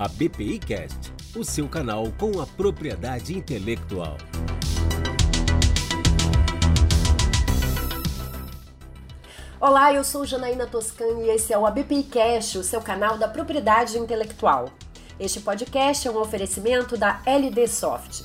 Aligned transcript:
A 0.00 0.06
BPI 0.06 0.60
Cast, 0.60 1.12
o 1.34 1.42
seu 1.42 1.68
canal 1.68 2.04
com 2.16 2.40
a 2.40 2.46
propriedade 2.46 3.36
intelectual. 3.36 4.16
Olá, 9.60 9.92
eu 9.92 10.04
sou 10.04 10.24
Janaína 10.24 10.68
Toscani 10.68 11.24
e 11.24 11.30
esse 11.30 11.52
é 11.52 11.58
o 11.58 11.66
ABPI 11.66 12.04
Cast, 12.04 12.58
o 12.58 12.62
seu 12.62 12.80
canal 12.80 13.18
da 13.18 13.26
propriedade 13.26 13.98
intelectual. 13.98 14.70
Este 15.18 15.40
podcast 15.40 16.06
é 16.06 16.10
um 16.12 16.20
oferecimento 16.20 16.96
da 16.96 17.20
LD 17.26 17.66
Soft. 17.66 18.22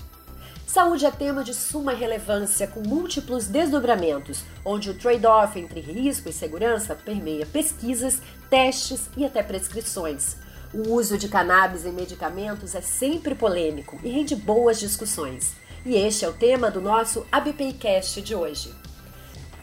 Saúde 0.68 1.08
é 1.08 1.12
tema 1.12 1.44
de 1.44 1.56
suma 1.56 1.94
relevância 1.94 2.68
com 2.68 2.88
múltiplos 2.88 3.48
desdobramentos, 3.48 4.44
onde 4.64 4.92
o 4.92 4.94
trade-off 4.94 5.60
entre 5.60 5.80
risco 5.80 6.30
e 6.30 6.34
segurança 6.34 6.94
permeia 6.94 7.48
pesquisas, 7.48 8.22
testes 8.48 9.10
e 9.18 9.26
até 9.26 9.42
prescrições. 9.42 10.43
O 10.74 10.94
uso 10.94 11.20
de 11.20 11.28
cannabis 11.28 11.86
em 11.86 11.92
medicamentos 11.92 12.74
é 12.74 12.82
sempre 12.82 13.36
polêmico 13.36 14.00
e 14.04 14.10
rende 14.10 14.36
boas 14.36 14.80
discussões. 14.80 15.54
E 15.86 15.96
este 15.96 16.26
é 16.26 16.28
o 16.28 16.34
tema 16.34 16.72
do 16.72 16.82
nosso 16.82 17.28
ABPI 17.32 17.74
Cast 17.74 18.20
de 18.24 18.34
hoje. 18.34 18.74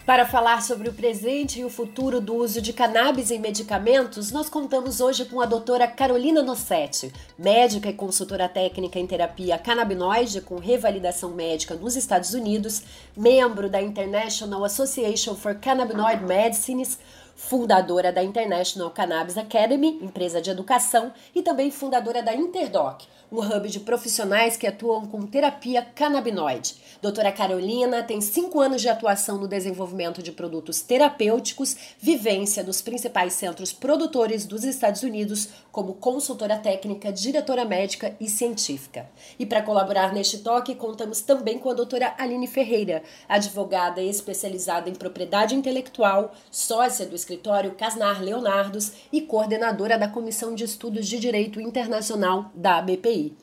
Para 0.06 0.24
falar 0.24 0.62
sobre 0.62 0.88
o 0.88 0.92
presente 0.92 1.60
e 1.60 1.64
o 1.64 1.70
futuro 1.70 2.20
do 2.20 2.34
uso 2.34 2.62
de 2.62 2.72
cannabis 2.72 3.30
em 3.30 3.40
medicamentos, 3.40 4.30
nós 4.30 4.48
contamos 4.48 5.00
hoje 5.00 5.24
com 5.24 5.40
a 5.40 5.46
doutora 5.46 5.86
Carolina 5.86 6.42
Nossetti, 6.42 7.12
médica 7.38 7.88
e 7.88 7.94
consultora 7.94 8.48
técnica 8.48 8.98
em 8.98 9.06
terapia 9.06 9.58
canabinoide 9.58 10.40
com 10.40 10.58
revalidação 10.58 11.30
médica 11.30 11.74
nos 11.74 11.96
Estados 11.96 12.34
Unidos, 12.34 12.82
membro 13.16 13.68
da 13.68 13.82
International 13.82 14.64
Association 14.64 15.34
for 15.34 15.56
Cannabinoid 15.56 16.24
Medicines, 16.24 16.98
fundadora 17.40 18.12
da 18.12 18.22
International 18.22 18.90
Cannabis 18.90 19.38
Academy, 19.38 19.98
empresa 20.02 20.42
de 20.42 20.50
educação, 20.50 21.12
e 21.34 21.42
também 21.42 21.70
fundadora 21.70 22.22
da 22.22 22.34
Interdoc, 22.34 23.06
um 23.32 23.40
hub 23.40 23.68
de 23.68 23.80
profissionais 23.80 24.56
que 24.58 24.66
atuam 24.66 25.06
com 25.06 25.26
terapia 25.26 25.82
canabinoide. 25.82 26.76
Doutora 27.00 27.32
Carolina 27.32 28.02
tem 28.02 28.20
cinco 28.20 28.60
anos 28.60 28.82
de 28.82 28.88
atuação 28.88 29.38
no 29.38 29.48
desenvolvimento 29.48 30.22
de 30.22 30.30
produtos 30.30 30.82
terapêuticos, 30.82 31.74
vivência 31.98 32.62
nos 32.62 32.82
principais 32.82 33.32
centros 33.32 33.72
produtores 33.72 34.44
dos 34.44 34.62
Estados 34.62 35.02
Unidos, 35.02 35.48
como 35.72 35.94
consultora 35.94 36.58
técnica, 36.58 37.10
diretora 37.10 37.64
médica 37.64 38.14
e 38.20 38.28
científica. 38.28 39.08
E 39.38 39.46
para 39.46 39.62
colaborar 39.62 40.12
neste 40.12 40.38
toque, 40.38 40.74
contamos 40.74 41.22
também 41.22 41.58
com 41.58 41.70
a 41.70 41.74
doutora 41.74 42.14
Aline 42.18 42.46
Ferreira, 42.46 43.02
advogada 43.28 44.02
especializada 44.02 44.90
em 44.90 44.94
propriedade 44.94 45.54
intelectual, 45.54 46.34
sócia 46.50 47.06
do 47.06 47.16
escritório 47.16 47.29
Casnar 47.74 48.22
Leonardos 48.22 48.92
e 49.12 49.20
coordenadora 49.20 49.98
da 49.98 50.08
Comissão 50.08 50.54
de 50.54 50.64
Estudos 50.64 51.06
de 51.06 51.18
Direito 51.18 51.60
Internacional 51.60 52.50
da 52.54 52.80
BPI. 52.82 53.36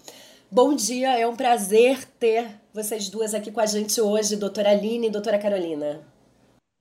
Bom 0.50 0.76
dia, 0.76 1.20
é 1.20 1.28
um 1.28 1.36
prazer 1.36 2.06
ter 2.20 2.50
vocês 2.74 3.10
duas 3.10 3.34
aqui 3.34 3.52
com 3.52 3.60
a 3.60 3.66
gente 3.66 4.00
hoje, 4.00 4.36
doutora 4.36 4.72
Aline 4.72 5.08
e 5.08 5.12
doutora 5.12 5.38
Carolina. 5.38 6.08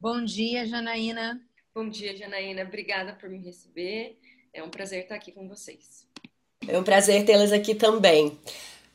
Bom 0.01 0.25
dia, 0.25 0.67
Janaína. 0.67 1.41
Bom 1.75 1.89
dia, 1.89 2.17
Janaína. 2.17 2.63
Obrigada 2.63 3.13
por 3.15 3.29
me 3.29 3.39
receber. 3.39 4.19
É 4.53 4.63
um 4.63 4.71
prazer 4.71 5.03
estar 5.03 5.15
aqui 5.15 5.33
com 5.33 5.49
vocês. 5.49 6.07
É 6.69 6.79
um 6.79 6.85
prazer 6.85 7.25
tê-las 7.25 7.53
aqui 7.53 7.75
também. 7.75 8.39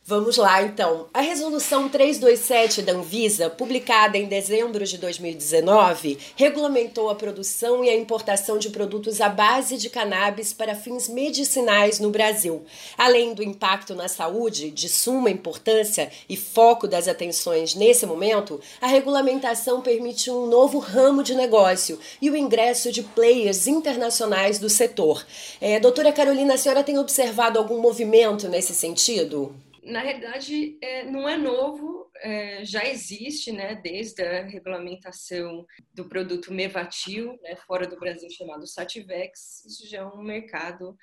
Vamos 0.03 0.35
lá, 0.35 0.63
então. 0.63 1.05
A 1.13 1.21
Resolução 1.21 1.87
327 1.87 2.81
da 2.81 2.91
Anvisa, 2.91 3.51
publicada 3.51 4.17
em 4.17 4.25
dezembro 4.25 4.83
de 4.83 4.97
2019, 4.97 6.17
regulamentou 6.35 7.07
a 7.07 7.15
produção 7.15 7.85
e 7.85 7.89
a 7.89 7.95
importação 7.95 8.57
de 8.57 8.71
produtos 8.71 9.21
à 9.21 9.29
base 9.29 9.77
de 9.77 9.91
cannabis 9.91 10.53
para 10.53 10.73
fins 10.73 11.07
medicinais 11.07 11.99
no 11.99 12.09
Brasil. 12.09 12.65
Além 12.97 13.35
do 13.35 13.43
impacto 13.43 13.93
na 13.93 14.07
saúde, 14.07 14.71
de 14.71 14.89
suma 14.89 15.29
importância 15.29 16.11
e 16.27 16.35
foco 16.35 16.87
das 16.87 17.07
atenções 17.07 17.75
nesse 17.75 18.07
momento, 18.07 18.59
a 18.81 18.87
regulamentação 18.87 19.81
permite 19.81 20.31
um 20.31 20.47
novo 20.47 20.79
ramo 20.79 21.21
de 21.21 21.35
negócio 21.35 21.99
e 22.19 22.27
o 22.31 22.35
ingresso 22.35 22.91
de 22.91 23.03
players 23.03 23.67
internacionais 23.67 24.57
do 24.57 24.67
setor. 24.67 25.23
É, 25.61 25.79
doutora 25.79 26.11
Carolina, 26.11 26.55
a 26.55 26.57
senhora 26.57 26.83
tem 26.83 26.97
observado 26.97 27.59
algum 27.59 27.79
movimento 27.79 28.49
nesse 28.49 28.73
sentido? 28.73 29.55
Na 29.83 30.01
realidade, 30.01 30.77
é, 30.81 31.03
não 31.03 31.27
é 31.27 31.37
novo, 31.37 32.11
é, 32.17 32.63
já 32.63 32.85
existe, 32.85 33.51
né, 33.51 33.75
desde 33.75 34.21
a 34.21 34.43
regulamentação 34.43 35.65
do 35.93 36.07
produto 36.07 36.53
Mevatil, 36.53 37.39
né, 37.41 37.55
fora 37.55 37.87
do 37.87 37.99
Brasil 37.99 38.29
chamado 38.29 38.67
Sativex, 38.67 39.65
isso 39.65 39.87
já 39.87 39.99
é 39.99 40.05
um 40.05 40.21
mercado 40.21 40.95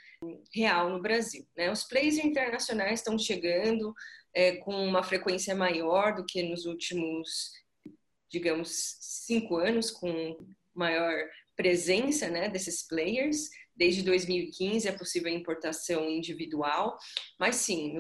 real 0.54 0.90
no 0.90 1.02
Brasil. 1.02 1.46
Né? 1.56 1.70
Os 1.70 1.84
players 1.84 2.18
internacionais 2.18 3.00
estão 3.00 3.18
chegando 3.18 3.92
é, 4.32 4.56
com 4.56 4.72
uma 4.72 5.02
frequência 5.02 5.54
maior 5.54 6.14
do 6.14 6.24
que 6.24 6.42
nos 6.42 6.64
últimos, 6.64 7.52
digamos, 8.30 8.96
cinco 9.00 9.56
anos, 9.56 9.90
com 9.90 10.36
maior 10.72 11.12
presença 11.56 12.28
né, 12.28 12.48
desses 12.48 12.86
players. 12.86 13.48
Desde 13.78 14.02
2015 14.02 14.88
é 14.88 14.92
possível 14.92 15.30
a 15.30 15.34
importação 15.34 16.10
individual, 16.10 16.98
mas 17.38 17.56
sim, 17.56 17.94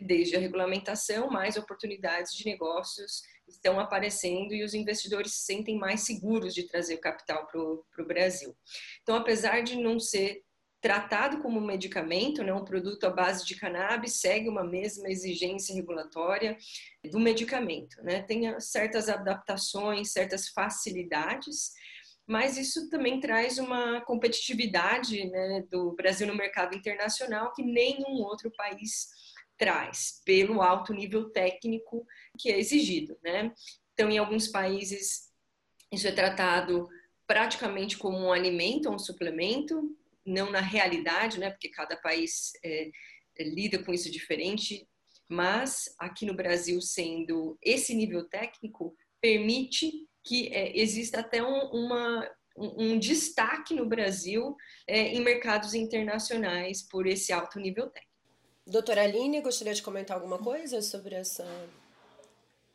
desde 0.00 0.34
a 0.34 0.40
regulamentação, 0.40 1.30
mais 1.30 1.56
oportunidades 1.56 2.34
de 2.34 2.44
negócios 2.44 3.22
estão 3.48 3.78
aparecendo 3.78 4.52
e 4.52 4.64
os 4.64 4.74
investidores 4.74 5.32
se 5.34 5.44
sentem 5.46 5.78
mais 5.78 6.00
seguros 6.00 6.52
de 6.52 6.64
trazer 6.64 6.96
o 6.96 7.00
capital 7.00 7.46
para 7.46 7.60
o 7.60 8.06
Brasil. 8.06 8.56
Então, 9.02 9.14
apesar 9.14 9.62
de 9.62 9.76
não 9.76 10.00
ser 10.00 10.42
tratado 10.80 11.42
como 11.42 11.58
um 11.58 11.66
medicamento, 11.66 12.42
né, 12.42 12.52
um 12.52 12.64
produto 12.64 13.04
à 13.04 13.10
base 13.10 13.44
de 13.44 13.56
cannabis, 13.56 14.20
segue 14.20 14.48
uma 14.48 14.62
mesma 14.62 15.08
exigência 15.08 15.74
regulatória 15.74 16.56
do 17.10 17.18
medicamento. 17.18 18.00
Né? 18.02 18.22
Tem 18.22 18.58
certas 18.60 19.08
adaptações, 19.08 20.12
certas 20.12 20.48
facilidades, 20.48 21.72
mas 22.28 22.58
isso 22.58 22.90
também 22.90 23.18
traz 23.20 23.56
uma 23.58 24.02
competitividade 24.02 25.24
né, 25.30 25.64
do 25.70 25.92
Brasil 25.92 26.26
no 26.26 26.34
mercado 26.34 26.76
internacional 26.76 27.54
que 27.54 27.62
nenhum 27.62 28.22
outro 28.22 28.50
país 28.50 29.08
traz, 29.56 30.20
pelo 30.26 30.60
alto 30.60 30.92
nível 30.92 31.30
técnico 31.30 32.06
que 32.38 32.52
é 32.52 32.58
exigido. 32.58 33.16
Né? 33.24 33.50
Então, 33.94 34.10
em 34.10 34.18
alguns 34.18 34.46
países, 34.46 35.32
isso 35.90 36.06
é 36.06 36.12
tratado 36.12 36.86
praticamente 37.26 37.96
como 37.96 38.18
um 38.18 38.32
alimento, 38.32 38.90
um 38.90 38.98
suplemento, 38.98 39.96
não 40.24 40.50
na 40.50 40.60
realidade, 40.60 41.40
né, 41.40 41.50
porque 41.50 41.70
cada 41.70 41.96
país 41.96 42.52
é, 42.62 42.90
lida 43.40 43.82
com 43.82 43.92
isso 43.92 44.10
diferente, 44.10 44.86
mas 45.26 45.94
aqui 45.98 46.26
no 46.26 46.34
Brasil, 46.34 46.78
sendo 46.82 47.58
esse 47.62 47.94
nível 47.94 48.28
técnico, 48.28 48.94
permite 49.18 50.06
que 50.24 50.48
é, 50.48 50.78
exista 50.78 51.20
até 51.20 51.42
um, 51.42 51.70
uma, 51.70 52.30
um, 52.56 52.84
um, 52.84 52.98
destaque 52.98 53.74
no 53.74 53.86
Brasil 53.86 54.56
é, 54.86 55.14
em 55.14 55.20
mercados 55.20 55.74
internacionais 55.74 56.82
por 56.82 57.06
esse 57.06 57.32
alto 57.32 57.58
nível 57.58 57.88
técnico. 57.88 58.08
Doutora 58.66 59.02
Aline, 59.02 59.40
gostaria 59.40 59.72
de 59.72 59.82
comentar 59.82 60.16
alguma 60.16 60.38
coisa 60.38 60.82
sobre 60.82 61.14
essa. 61.14 61.44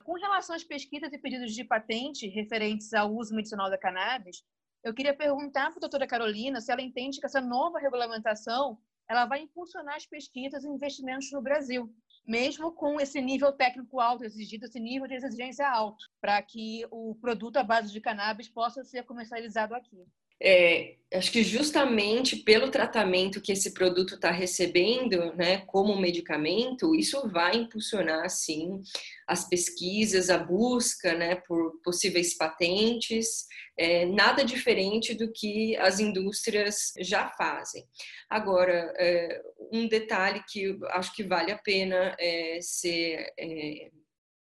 Com 0.04 0.14
relação 0.14 0.56
às 0.56 0.64
pesquisas 0.64 1.14
e 1.14 1.18
pedidos 1.18 1.54
de 1.54 1.64
patente 1.64 2.28
referentes 2.28 2.94
ao 2.94 3.14
uso 3.14 3.36
medicinal 3.36 3.70
da 3.70 3.78
cannabis, 3.78 4.44
eu 4.84 4.94
queria 4.94 5.16
perguntar 5.16 5.70
para 5.70 5.78
a 5.78 5.80
doutora 5.80 6.08
Carolina 6.08 6.60
se 6.60 6.72
ela 6.72 6.82
entende 6.82 7.20
que 7.20 7.26
essa 7.26 7.40
nova 7.40 7.80
regulamentação 7.80 8.78
ela 9.08 9.26
vai 9.26 9.42
impulsionar 9.42 9.96
as 9.96 10.06
pesquisas 10.06 10.64
e 10.64 10.68
investimentos 10.68 11.32
no 11.32 11.42
Brasil 11.42 11.94
mesmo 12.26 12.72
com 12.72 13.00
esse 13.00 13.22
nível 13.22 13.52
técnico 13.52 14.00
alto 14.00 14.24
exigido, 14.24 14.66
esse 14.66 14.80
nível 14.80 15.08
de 15.08 15.16
exigência 15.16 15.70
alto, 15.70 16.06
para 16.22 16.42
que 16.42 16.86
o 16.90 17.16
produto 17.16 17.58
à 17.58 17.64
base 17.64 17.92
de 17.92 18.02
cannabis 18.02 18.48
possa 18.48 18.84
ser 18.84 19.04
comercializado 19.04 19.76
aqui. 19.76 20.06
É, 20.42 20.96
acho 21.14 21.32
que 21.32 21.44
justamente 21.44 22.38
pelo 22.38 22.72
tratamento 22.72 23.42
que 23.42 23.52
esse 23.52 23.74
produto 23.74 24.16
está 24.16 24.32
recebendo, 24.32 25.34
né, 25.36 25.58
como 25.68 25.96
medicamento, 25.96 26.96
isso 26.96 27.30
vai 27.30 27.56
impulsionar, 27.56 28.30
sim, 28.30 28.82
as 29.28 29.48
pesquisas, 29.48 30.30
a 30.30 30.38
busca, 30.38 31.14
né, 31.14 31.36
por 31.36 31.80
possíveis 31.84 32.36
patentes, 32.36 33.46
é, 33.78 34.06
nada 34.06 34.44
diferente 34.44 35.14
do 35.14 35.32
que 35.32 35.76
as 35.78 36.00
indústrias 36.00 36.94
já 37.00 37.30
fazem. 37.30 37.86
Agora, 38.30 38.94
é, 38.98 39.42
um 39.72 39.88
detalhe 39.88 40.44
que 40.50 40.78
acho 40.90 41.14
que 41.16 41.24
vale 41.24 41.52
a 41.52 41.58
pena 41.58 42.16
é, 42.20 42.60
ser 42.62 43.32
é, 43.38 43.90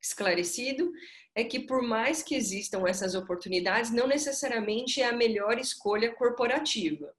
esclarecido 0.02 0.90
é 1.34 1.42
que 1.44 1.60
por 1.60 1.82
mais 1.82 2.22
que 2.22 2.34
existam 2.34 2.84
essas 2.86 3.14
oportunidades, 3.14 3.90
não 3.90 4.06
necessariamente 4.06 5.00
é 5.00 5.06
a 5.06 5.12
melhor 5.12 5.58
escolha 5.58 6.14
corporativa. 6.14 7.12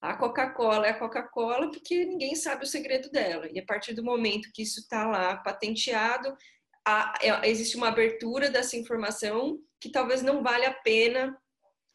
A 0.00 0.16
Coca-Cola 0.16 0.88
é 0.88 0.90
a 0.90 0.98
Coca-Cola 0.98 1.70
porque 1.70 2.04
ninguém 2.04 2.34
sabe 2.34 2.64
o 2.64 2.66
segredo 2.66 3.08
dela. 3.08 3.48
E 3.52 3.60
a 3.60 3.64
partir 3.64 3.94
do 3.94 4.02
momento 4.02 4.50
que 4.52 4.62
isso 4.62 4.80
está 4.80 5.06
lá 5.06 5.36
patenteado, 5.36 6.36
é, 7.20 7.48
existe 7.48 7.76
uma 7.76 7.88
abertura 7.88 8.50
dessa 8.50 8.76
informação 8.76 9.60
que 9.80 9.90
talvez 9.90 10.22
não 10.22 10.42
vale 10.42 10.66
a 10.66 10.74
pena 10.74 11.38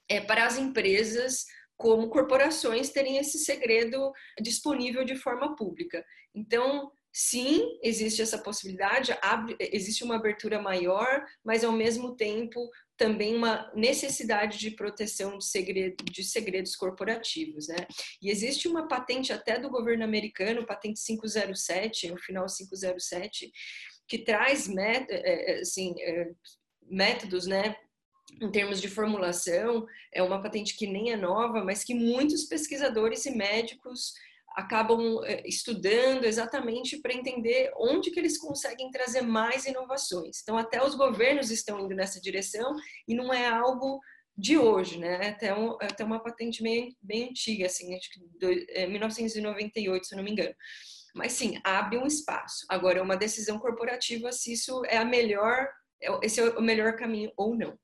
é, 0.10 0.22
para 0.22 0.46
as 0.46 0.58
empresas 0.58 1.46
como 1.76 2.10
corporações 2.10 2.90
terem 2.90 3.18
esse 3.18 3.40
segredo 3.40 4.12
disponível 4.42 5.04
de 5.04 5.16
forma 5.16 5.56
pública. 5.56 6.04
Então, 6.34 6.90
sim, 7.20 7.80
existe 7.82 8.22
essa 8.22 8.38
possibilidade, 8.38 9.18
abre, 9.24 9.58
existe 9.60 10.04
uma 10.04 10.18
abertura 10.18 10.62
maior, 10.62 11.26
mas 11.44 11.64
ao 11.64 11.72
mesmo 11.72 12.16
tempo 12.16 12.70
também 12.96 13.36
uma 13.36 13.72
necessidade 13.74 14.60
de 14.60 14.70
proteção 14.70 15.40
de, 15.40 15.46
segredo, 15.46 16.04
de 16.04 16.24
segredos 16.24 16.76
corporativos, 16.76 17.70
né? 17.70 17.88
E 18.22 18.30
existe 18.30 18.68
uma 18.68 18.88
patente 18.88 19.34
até 19.34 19.58
do 19.58 19.68
governo 19.68 20.04
americano, 20.04 20.64
patente 20.64 21.04
507, 21.04 22.12
no 22.12 22.20
final 22.20 22.46
507, 22.46 23.52
que 24.08 24.20
traz 24.20 24.68
met, 24.68 25.12
é, 25.12 25.54
é, 25.58 25.60
assim, 25.62 25.96
é, 26.00 26.30
métodos, 26.84 27.48
né, 27.48 27.76
em 28.40 28.52
termos 28.52 28.80
de 28.80 28.90
formulação, 28.90 29.88
é 30.14 30.22
uma 30.22 30.40
patente 30.40 30.78
que 30.78 30.86
nem 30.86 31.12
é 31.12 31.16
nova, 31.16 31.64
mas 31.64 31.84
que 31.84 31.96
muitos 31.96 32.44
pesquisadores 32.44 33.26
e 33.26 33.32
médicos 33.32 34.14
acabam 34.58 35.24
é, 35.24 35.48
estudando 35.48 36.26
exatamente 36.26 37.00
para 37.00 37.14
entender 37.14 37.72
onde 37.78 38.10
que 38.10 38.20
eles 38.20 38.40
conseguem 38.40 38.90
trazer 38.90 39.22
mais 39.22 39.66
inovações. 39.66 40.40
Então, 40.42 40.58
até 40.58 40.84
os 40.84 40.96
governos 40.96 41.52
estão 41.52 41.80
indo 41.80 41.94
nessa 41.94 42.20
direção 42.20 42.76
e 43.08 43.14
não 43.14 43.32
é 43.32 43.48
algo 43.48 44.00
de 44.36 44.58
hoje, 44.58 44.98
né? 44.98 45.30
Até, 45.30 45.54
um, 45.54 45.78
até 45.80 46.04
uma 46.04 46.24
patente 46.24 46.64
bem, 46.64 46.98
bem 47.00 47.30
antiga, 47.30 47.68
assim, 47.68 47.96
acho 47.96 48.10
que 48.12 48.20
do, 48.40 48.52
é, 48.70 48.88
1998, 48.88 50.08
se 50.08 50.16
não 50.16 50.24
me 50.24 50.32
engano. 50.32 50.56
Mas 51.14 51.34
sim, 51.34 51.60
abre 51.64 52.00
um 52.00 52.08
espaço. 52.08 52.66
Agora, 52.68 53.04
uma 53.04 53.16
decisão 53.16 53.60
corporativa, 53.60 54.32
se 54.32 54.54
isso 54.54 54.84
é 54.86 54.98
a 54.98 55.06
melhor, 55.06 55.70
é 56.02 56.10
esse 56.24 56.40
é 56.40 56.50
o 56.50 56.62
melhor 56.64 56.96
caminho 56.96 57.32
ou 57.38 57.56
não. 57.56 57.78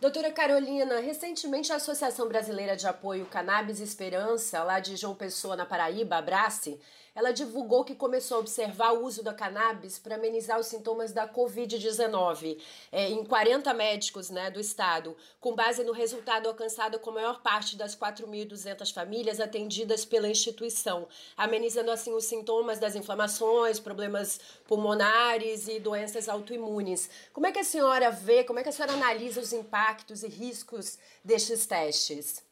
Doutora 0.00 0.30
Carolina, 0.30 1.00
recentemente 1.00 1.72
a 1.72 1.76
Associação 1.76 2.28
Brasileira 2.28 2.76
de 2.76 2.86
Apoio 2.86 3.26
Cannabis 3.26 3.80
Esperança, 3.80 4.62
lá 4.62 4.80
de 4.80 4.96
João 4.96 5.14
Pessoa, 5.14 5.56
na 5.56 5.64
Paraíba, 5.64 6.16
Abrace, 6.16 6.78
ela 7.14 7.32
divulgou 7.32 7.84
que 7.84 7.94
começou 7.94 8.38
a 8.38 8.40
observar 8.40 8.92
o 8.92 9.04
uso 9.04 9.22
da 9.22 9.32
cannabis 9.32 9.98
para 9.98 10.16
amenizar 10.16 10.58
os 10.58 10.66
sintomas 10.66 11.12
da 11.12 11.28
Covid-19 11.28 12.58
é, 12.90 13.08
em 13.08 13.24
40 13.24 13.72
médicos 13.72 14.30
né, 14.30 14.50
do 14.50 14.58
estado, 14.58 15.16
com 15.40 15.54
base 15.54 15.84
no 15.84 15.92
resultado 15.92 16.48
alcançado 16.48 16.98
com 16.98 17.10
a 17.10 17.14
maior 17.14 17.40
parte 17.40 17.76
das 17.76 17.94
4.200 17.94 18.92
famílias 18.92 19.40
atendidas 19.40 20.04
pela 20.04 20.28
instituição, 20.28 21.06
amenizando 21.36 21.90
assim 21.90 22.12
os 22.12 22.24
sintomas 22.24 22.78
das 22.78 22.96
inflamações, 22.96 23.78
problemas 23.78 24.40
pulmonares 24.66 25.68
e 25.68 25.78
doenças 25.78 26.28
autoimunes. 26.28 27.08
Como 27.32 27.46
é 27.46 27.52
que 27.52 27.60
a 27.60 27.64
senhora 27.64 28.10
vê, 28.10 28.42
como 28.42 28.58
é 28.58 28.62
que 28.62 28.68
a 28.68 28.72
senhora 28.72 28.94
analisa 28.94 29.40
os 29.40 29.52
impactos 29.52 30.22
e 30.22 30.28
riscos 30.28 30.98
destes 31.24 31.66
testes? 31.66 32.42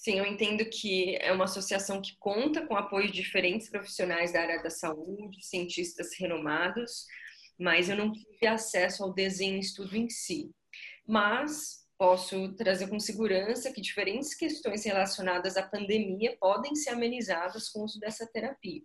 Sim, 0.00 0.18
eu 0.18 0.24
entendo 0.24 0.64
que 0.64 1.14
é 1.16 1.30
uma 1.30 1.44
associação 1.44 2.00
que 2.00 2.16
conta 2.18 2.66
com 2.66 2.74
apoio 2.74 3.08
de 3.08 3.20
diferentes 3.20 3.68
profissionais 3.68 4.32
da 4.32 4.40
área 4.40 4.62
da 4.62 4.70
saúde, 4.70 5.44
cientistas 5.44 6.16
renomados, 6.18 7.04
mas 7.58 7.90
eu 7.90 7.96
não 7.96 8.10
tive 8.10 8.46
acesso 8.46 9.04
ao 9.04 9.12
desenho 9.12 9.56
e 9.56 9.60
estudo 9.60 9.94
em 9.94 10.08
si. 10.08 10.50
Mas 11.06 11.86
posso 11.98 12.54
trazer 12.54 12.88
com 12.88 12.98
segurança 12.98 13.70
que 13.70 13.82
diferentes 13.82 14.34
questões 14.34 14.86
relacionadas 14.86 15.58
à 15.58 15.62
pandemia 15.68 16.34
podem 16.40 16.74
ser 16.74 16.92
amenizadas 16.92 17.68
com 17.68 17.80
o 17.80 17.84
uso 17.84 18.00
dessa 18.00 18.26
terapia. 18.26 18.80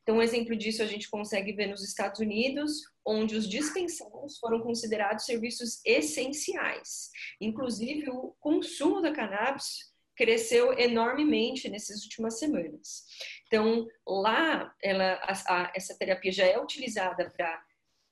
Então, 0.00 0.16
um 0.16 0.22
exemplo 0.22 0.56
disso 0.56 0.82
a 0.82 0.86
gente 0.86 1.10
consegue 1.10 1.52
ver 1.52 1.66
nos 1.66 1.84
Estados 1.84 2.18
Unidos, 2.18 2.80
onde 3.04 3.36
os 3.36 3.46
dispensários 3.46 4.38
foram 4.38 4.62
considerados 4.62 5.26
serviços 5.26 5.82
essenciais. 5.84 7.10
Inclusive, 7.42 8.08
o 8.08 8.34
consumo 8.40 9.02
da 9.02 9.12
cannabis 9.12 9.94
cresceu 10.16 10.72
enormemente 10.78 11.68
nessas 11.68 12.02
últimas 12.02 12.38
semanas. 12.38 13.04
Então, 13.46 13.86
lá, 14.06 14.74
ela, 14.82 15.14
a, 15.22 15.32
a, 15.48 15.72
essa 15.74 15.96
terapia 15.96 16.32
já 16.32 16.46
é 16.46 16.58
utilizada 16.58 17.30
para 17.30 17.62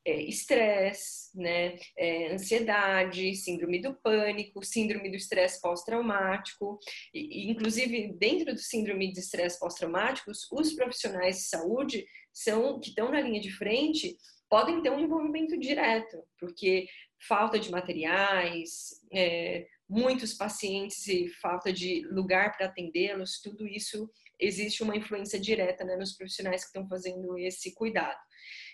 é, 0.07 0.23
estresse, 0.23 1.31
né, 1.35 1.77
é, 1.97 2.33
ansiedade, 2.33 3.35
síndrome 3.35 3.81
do 3.81 3.95
pânico, 3.95 4.63
síndrome 4.63 5.09
do 5.09 5.17
estresse 5.17 5.61
pós-traumático, 5.61 6.79
e, 7.13 7.51
inclusive 7.51 8.13
dentro 8.19 8.53
do 8.53 8.61
síndrome 8.61 9.11
de 9.13 9.21
estresse 9.21 9.59
pós-traumático, 9.59 10.31
os 10.31 10.75
profissionais 10.75 11.37
de 11.37 11.43
saúde 11.45 12.07
são 12.33 12.79
que 12.79 12.91
estão 12.91 13.11
na 13.11 13.21
linha 13.21 13.41
de 13.41 13.51
frente 13.51 14.17
podem 14.49 14.83
ter 14.83 14.91
um 14.91 15.01
envolvimento 15.01 15.59
direto, 15.59 16.23
porque 16.39 16.87
falta 17.27 17.59
de 17.59 17.71
materiais, 17.71 19.01
é, 19.13 19.67
muitos 19.89 20.35
pacientes 20.35 21.07
e 21.07 21.29
falta 21.29 21.73
de 21.73 22.07
lugar 22.11 22.57
para 22.57 22.67
atendê-los, 22.67 23.41
tudo 23.41 23.67
isso 23.67 24.11
existe 24.39 24.83
uma 24.83 24.97
influência 24.97 25.39
direta 25.39 25.85
né, 25.85 25.97
nos 25.97 26.13
profissionais 26.13 26.63
que 26.63 26.69
estão 26.69 26.89
fazendo 26.89 27.39
esse 27.39 27.75
cuidado. 27.75 28.19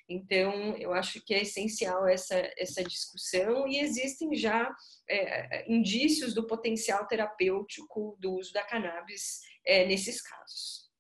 Então, 0.09 0.77
eu 0.77 0.93
acho 0.93 1.21
que 1.25 1.33
é 1.33 1.43
essencial 1.43 2.07
essa, 2.09 2.35
essa 2.59 2.83
discussão 2.83 3.69
e 3.69 3.79
existem 3.79 4.35
já 4.35 4.69
é, 5.09 5.71
indícios 5.73 6.35
do 6.35 6.47
potencial 6.47 7.07
terapêutico 7.07 8.17
do 8.19 8.35
uso 8.35 8.53
da 8.53 8.65
cannabis 8.65 9.41
é, 9.65 9.87
nesses 9.87 10.21
casos. 10.21 10.91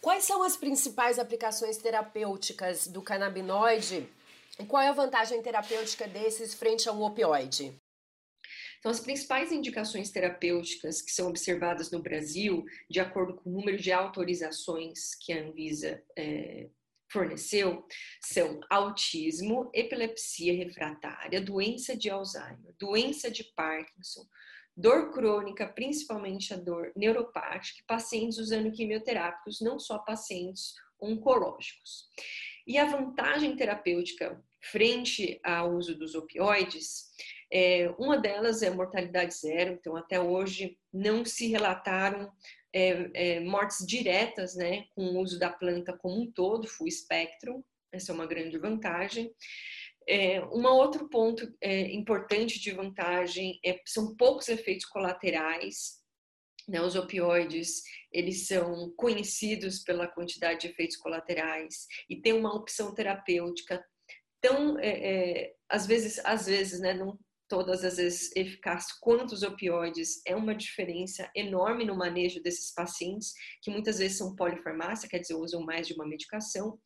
Quais 0.00 0.24
são 0.24 0.42
as 0.42 0.56
principais 0.56 1.18
aplicações 1.18 1.78
terapêuticas 1.78 2.86
do 2.86 3.02
canabinoide 3.02 4.08
e 4.58 4.64
qual 4.66 4.82
é 4.82 4.88
a 4.88 4.92
vantagem 4.92 5.40
terapêutica 5.42 6.06
desses 6.06 6.52
frente 6.52 6.88
ao 6.88 7.00
opioide? 7.00 7.77
Então, 8.78 8.90
as 8.90 9.00
principais 9.00 9.50
indicações 9.50 10.10
terapêuticas 10.10 11.02
que 11.02 11.10
são 11.10 11.28
observadas 11.28 11.90
no 11.90 12.00
Brasil, 12.00 12.64
de 12.88 13.00
acordo 13.00 13.34
com 13.34 13.50
o 13.50 13.52
número 13.52 13.76
de 13.76 13.92
autorizações 13.92 15.14
que 15.16 15.32
a 15.32 15.42
Anvisa 15.42 16.02
é, 16.16 16.68
forneceu, 17.10 17.84
são 18.22 18.60
autismo, 18.70 19.70
epilepsia 19.74 20.54
refratária, 20.54 21.40
doença 21.40 21.96
de 21.96 22.08
Alzheimer, 22.08 22.74
doença 22.78 23.30
de 23.30 23.44
Parkinson, 23.56 24.24
dor 24.76 25.12
crônica, 25.12 25.66
principalmente 25.66 26.54
a 26.54 26.56
dor 26.56 26.92
neuropática, 26.94 27.82
pacientes 27.86 28.38
usando 28.38 28.70
quimioterápicos, 28.70 29.60
não 29.60 29.78
só 29.78 29.98
pacientes 29.98 30.74
oncológicos. 31.00 32.06
E 32.66 32.78
a 32.78 32.84
vantagem 32.84 33.56
terapêutica 33.56 34.40
frente 34.60 35.40
ao 35.42 35.74
uso 35.74 35.96
dos 35.96 36.14
opioides 36.14 37.08
é, 37.50 37.88
uma 37.98 38.18
delas 38.18 38.62
é 38.62 38.70
mortalidade 38.70 39.34
zero, 39.34 39.72
então 39.72 39.96
até 39.96 40.20
hoje 40.20 40.78
não 40.92 41.24
se 41.24 41.48
relataram 41.48 42.30
é, 42.72 43.10
é, 43.14 43.40
mortes 43.40 43.86
diretas 43.86 44.54
né, 44.54 44.84
com 44.94 45.02
o 45.02 45.20
uso 45.20 45.38
da 45.38 45.50
planta 45.50 45.96
como 45.96 46.20
um 46.20 46.30
todo, 46.30 46.68
full 46.68 46.90
spectrum, 46.90 47.62
essa 47.92 48.12
é 48.12 48.14
uma 48.14 48.26
grande 48.26 48.58
vantagem. 48.58 49.32
É, 50.06 50.42
um 50.46 50.64
outro 50.66 51.08
ponto 51.08 51.54
é, 51.60 51.92
importante 51.92 52.60
de 52.60 52.70
vantagem 52.70 53.58
é, 53.64 53.80
são 53.86 54.14
poucos 54.16 54.48
efeitos 54.48 54.86
colaterais. 54.86 55.98
Né, 56.66 56.82
os 56.82 56.96
opioides, 56.96 57.82
eles 58.12 58.46
são 58.46 58.92
conhecidos 58.94 59.78
pela 59.78 60.06
quantidade 60.06 60.60
de 60.60 60.66
efeitos 60.68 60.98
colaterais 60.98 61.86
e 62.10 62.20
tem 62.20 62.34
uma 62.34 62.54
opção 62.54 62.94
terapêutica 62.94 63.82
tão, 64.38 64.78
é, 64.78 64.88
é, 64.88 65.54
às 65.66 65.86
vezes, 65.86 66.18
às 66.26 66.44
vezes, 66.44 66.78
né, 66.80 66.92
não, 66.92 67.18
todas 67.48 67.84
as 67.84 67.96
vezes 67.96 68.34
eficaz 68.36 68.92
quanto 69.00 69.32
os 69.32 69.42
opioides 69.42 70.20
é 70.26 70.36
uma 70.36 70.54
diferença 70.54 71.30
enorme 71.34 71.84
no 71.84 71.96
manejo 71.96 72.42
desses 72.42 72.72
pacientes, 72.72 73.32
que 73.62 73.70
muitas 73.70 73.98
vezes 73.98 74.18
são 74.18 74.36
polifarmácia, 74.36 75.08
quer 75.08 75.18
dizer, 75.18 75.34
usam 75.34 75.62
mais 75.62 75.86
de 75.86 75.94
uma 75.94 76.06
medicação. 76.06 76.78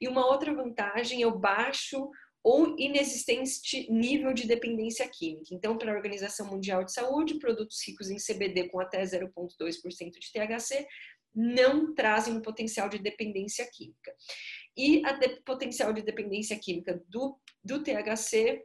E 0.00 0.08
uma 0.08 0.26
outra 0.26 0.52
vantagem 0.52 1.22
é 1.22 1.26
o 1.26 1.38
baixo 1.38 2.10
ou 2.42 2.76
inexistente 2.78 3.90
nível 3.90 4.32
de 4.32 4.46
dependência 4.46 5.08
química. 5.08 5.54
Então, 5.54 5.76
para 5.76 5.92
a 5.92 5.96
Organização 5.96 6.46
Mundial 6.46 6.84
de 6.84 6.92
Saúde, 6.92 7.38
produtos 7.38 7.78
ricos 7.86 8.10
em 8.10 8.16
CBD 8.16 8.68
com 8.68 8.80
até 8.80 9.02
0,2% 9.02 10.12
de 10.12 10.32
THC 10.32 10.86
não 11.34 11.94
trazem 11.94 12.34
um 12.34 12.42
potencial 12.42 12.88
de 12.88 12.98
dependência 12.98 13.68
química. 13.70 14.14
E 14.76 15.02
de, 15.02 15.40
potencial 15.42 15.92
de 15.92 16.02
dependência 16.02 16.58
química 16.58 17.02
do, 17.08 17.38
do 17.62 17.82
THC 17.82 18.64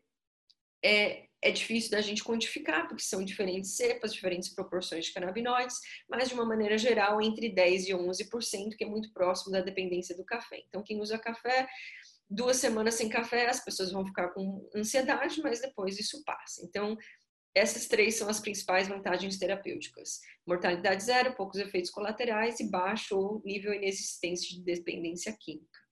é, 0.83 1.25
é 1.43 1.51
difícil 1.51 1.91
da 1.91 1.99
gente 1.99 2.23
quantificar, 2.23 2.87
porque 2.87 3.03
são 3.03 3.23
diferentes 3.23 3.75
cepas, 3.75 4.13
diferentes 4.13 4.49
proporções 4.49 5.05
de 5.05 5.13
canabinoides, 5.13 5.77
mas 6.09 6.29
de 6.29 6.33
uma 6.33 6.45
maneira 6.45 6.77
geral, 6.77 7.21
entre 7.21 7.53
10% 7.53 7.89
e 7.89 7.93
11%, 7.93 8.77
que 8.77 8.85
é 8.85 8.87
muito 8.87 9.11
próximo 9.11 9.51
da 9.51 9.59
dependência 9.59 10.15
do 10.15 10.23
café. 10.23 10.63
Então, 10.67 10.81
quem 10.81 11.01
usa 11.01 11.19
café, 11.19 11.67
duas 12.29 12.57
semanas 12.57 12.95
sem 12.95 13.09
café, 13.09 13.49
as 13.49 13.63
pessoas 13.63 13.91
vão 13.91 14.05
ficar 14.05 14.29
com 14.29 14.69
ansiedade, 14.73 15.41
mas 15.41 15.59
depois 15.59 15.99
isso 15.99 16.23
passa. 16.23 16.65
Então, 16.65 16.97
essas 17.53 17.87
três 17.87 18.15
são 18.15 18.29
as 18.29 18.39
principais 18.39 18.87
vantagens 18.87 19.37
terapêuticas: 19.37 20.21
mortalidade 20.47 21.03
zero, 21.03 21.35
poucos 21.35 21.59
efeitos 21.59 21.91
colaterais 21.91 22.59
e 22.61 22.71
baixo 22.71 23.17
ou 23.17 23.41
nível 23.43 23.73
inexistente 23.73 24.55
de 24.55 24.63
dependência 24.63 25.35
química. 25.37 25.82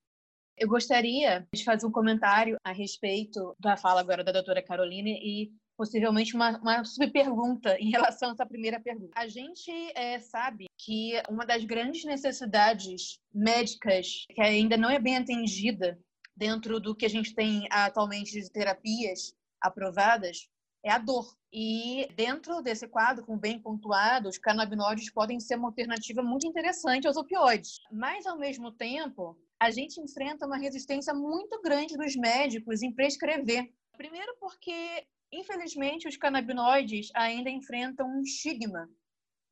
Eu 0.57 0.67
gostaria 0.67 1.47
de 1.53 1.63
fazer 1.63 1.85
um 1.85 1.91
comentário 1.91 2.57
a 2.63 2.71
respeito 2.71 3.55
da 3.59 3.75
fala 3.75 4.01
agora 4.01 4.23
da 4.23 4.31
doutora 4.31 4.61
Carolina 4.61 5.09
e 5.09 5.51
possivelmente 5.77 6.35
uma, 6.35 6.59
uma 6.59 6.83
subpergunta 6.85 7.75
em 7.79 7.89
relação 7.89 8.29
a 8.29 8.33
essa 8.33 8.45
primeira 8.45 8.79
pergunta. 8.79 9.13
A 9.15 9.27
gente 9.27 9.71
é, 9.95 10.19
sabe 10.19 10.67
que 10.77 11.13
uma 11.27 11.45
das 11.45 11.65
grandes 11.65 12.05
necessidades 12.05 13.19
médicas 13.33 14.25
que 14.29 14.41
ainda 14.41 14.77
não 14.77 14.89
é 14.89 14.99
bem 14.99 15.17
atendida 15.17 15.99
dentro 16.35 16.79
do 16.79 16.95
que 16.95 17.05
a 17.05 17.09
gente 17.09 17.33
tem 17.33 17.67
atualmente 17.71 18.31
de 18.31 18.51
terapias 18.51 19.33
aprovadas 19.59 20.47
é 20.83 20.91
a 20.91 20.97
dor. 20.97 21.35
E 21.53 22.07
dentro 22.15 22.61
desse 22.61 22.87
quadro, 22.87 23.25
com 23.25 23.37
bem 23.37 23.59
pontuado, 23.59 24.29
os 24.29 24.37
canabinoides 24.37 25.11
podem 25.11 25.39
ser 25.39 25.55
uma 25.55 25.67
alternativa 25.67 26.23
muito 26.23 26.47
interessante 26.47 27.07
aos 27.07 27.17
opioides. 27.17 27.77
Mas, 27.91 28.25
ao 28.25 28.37
mesmo 28.37 28.71
tempo, 28.71 29.37
a 29.61 29.69
gente 29.69 30.01
enfrenta 30.01 30.47
uma 30.47 30.57
resistência 30.57 31.13
muito 31.13 31.61
grande 31.61 31.95
dos 31.95 32.15
médicos 32.15 32.81
em 32.81 32.91
prescrever. 32.91 33.71
Primeiro 33.95 34.35
porque, 34.39 35.05
infelizmente, 35.31 36.07
os 36.07 36.17
canabinoides 36.17 37.11
ainda 37.13 37.47
enfrentam 37.47 38.07
um 38.07 38.23
estigma 38.23 38.89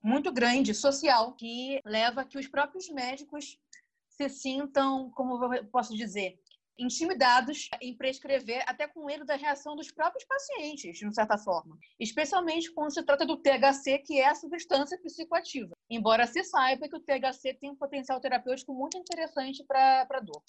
muito 0.02 0.32
grande 0.32 0.74
social 0.74 1.36
que 1.36 1.80
leva 1.86 2.22
a 2.22 2.26
que 2.26 2.40
os 2.40 2.48
próprios 2.48 2.90
médicos 2.90 3.60
se 4.08 4.28
sintam, 4.30 5.12
como 5.12 5.54
eu 5.54 5.66
posso 5.66 5.96
dizer, 5.96 6.42
intimidados 6.80 7.68
em 7.82 7.96
prescrever, 7.96 8.64
até 8.68 8.88
com 8.88 9.06
medo 9.06 9.26
da 9.26 9.36
reação 9.36 9.76
dos 9.76 9.92
próprios 9.92 10.26
pacientes, 10.26 10.98
de 10.98 11.14
certa 11.14 11.38
forma. 11.38 11.78
Especialmente 12.00 12.72
quando 12.72 12.94
se 12.94 13.04
trata 13.04 13.26
do 13.26 13.38
THC, 13.38 14.00
que 14.00 14.20
é 14.20 14.30
a 14.30 14.36
substância 14.36 14.98
psicoativa. 15.02 15.76
Embora 15.90 16.26
se 16.26 16.44
saiba 16.44 16.88
que 16.88 16.96
o 16.96 17.02
THC 17.02 17.54
tem 17.56 17.72
um 17.72 17.76
potencial 17.76 18.20
terapêutico 18.20 18.74
muito 18.74 18.98
interessante 18.98 19.64
para 19.66 20.08
a 20.10 20.20
dor. 20.20 20.42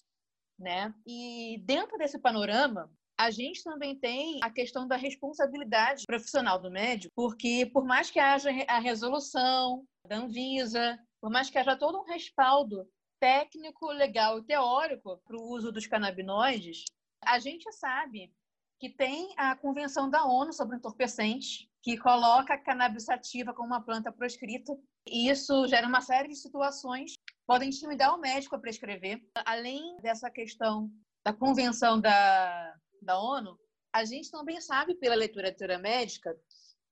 Né? 0.58 0.94
E 1.06 1.62
dentro 1.64 1.96
desse 1.98 2.18
panorama, 2.18 2.90
a 3.18 3.30
gente 3.30 3.62
também 3.62 3.94
tem 3.98 4.40
a 4.42 4.50
questão 4.50 4.86
da 4.86 4.96
responsabilidade 4.96 6.04
profissional 6.06 6.58
do 6.58 6.70
médico, 6.70 7.12
porque 7.14 7.68
por 7.72 7.84
mais 7.84 8.10
que 8.10 8.18
haja 8.18 8.50
a 8.66 8.78
resolução 8.78 9.84
da 10.06 10.16
Anvisa, 10.16 10.98
por 11.20 11.30
mais 11.30 11.50
que 11.50 11.58
haja 11.58 11.76
todo 11.76 11.98
um 11.98 12.04
respaldo 12.04 12.88
técnico, 13.20 13.92
legal 13.92 14.38
e 14.38 14.42
teórico 14.42 15.18
para 15.18 15.36
o 15.36 15.52
uso 15.52 15.70
dos 15.70 15.86
canabinoides, 15.86 16.84
a 17.22 17.38
gente 17.38 17.70
sabe 17.72 18.32
que 18.80 18.88
tem 18.88 19.32
a 19.36 19.54
Convenção 19.54 20.08
da 20.08 20.24
ONU 20.24 20.52
sobre 20.54 20.76
entorpecentes, 20.76 21.68
que 21.82 21.98
coloca 21.98 22.54
a 22.54 22.58
cannabis 22.58 23.04
sativa 23.04 23.52
como 23.52 23.68
uma 23.68 23.84
planta 23.84 24.10
proscrita, 24.10 24.74
e 25.06 25.28
isso 25.28 25.66
gera 25.68 25.86
uma 25.86 26.00
série 26.00 26.28
de 26.28 26.36
situações 26.36 27.12
podem 27.50 27.68
intimidar 27.68 28.14
o 28.14 28.20
médico 28.20 28.54
a 28.54 28.60
prescrever. 28.60 29.20
Além 29.44 29.96
dessa 30.00 30.30
questão 30.30 30.88
da 31.24 31.32
Convenção 31.32 32.00
da, 32.00 32.76
da 33.02 33.20
ONU, 33.20 33.58
a 33.92 34.04
gente 34.04 34.30
também 34.30 34.60
sabe, 34.60 34.94
pela 34.94 35.16
literatura 35.16 35.76
médica, 35.76 36.32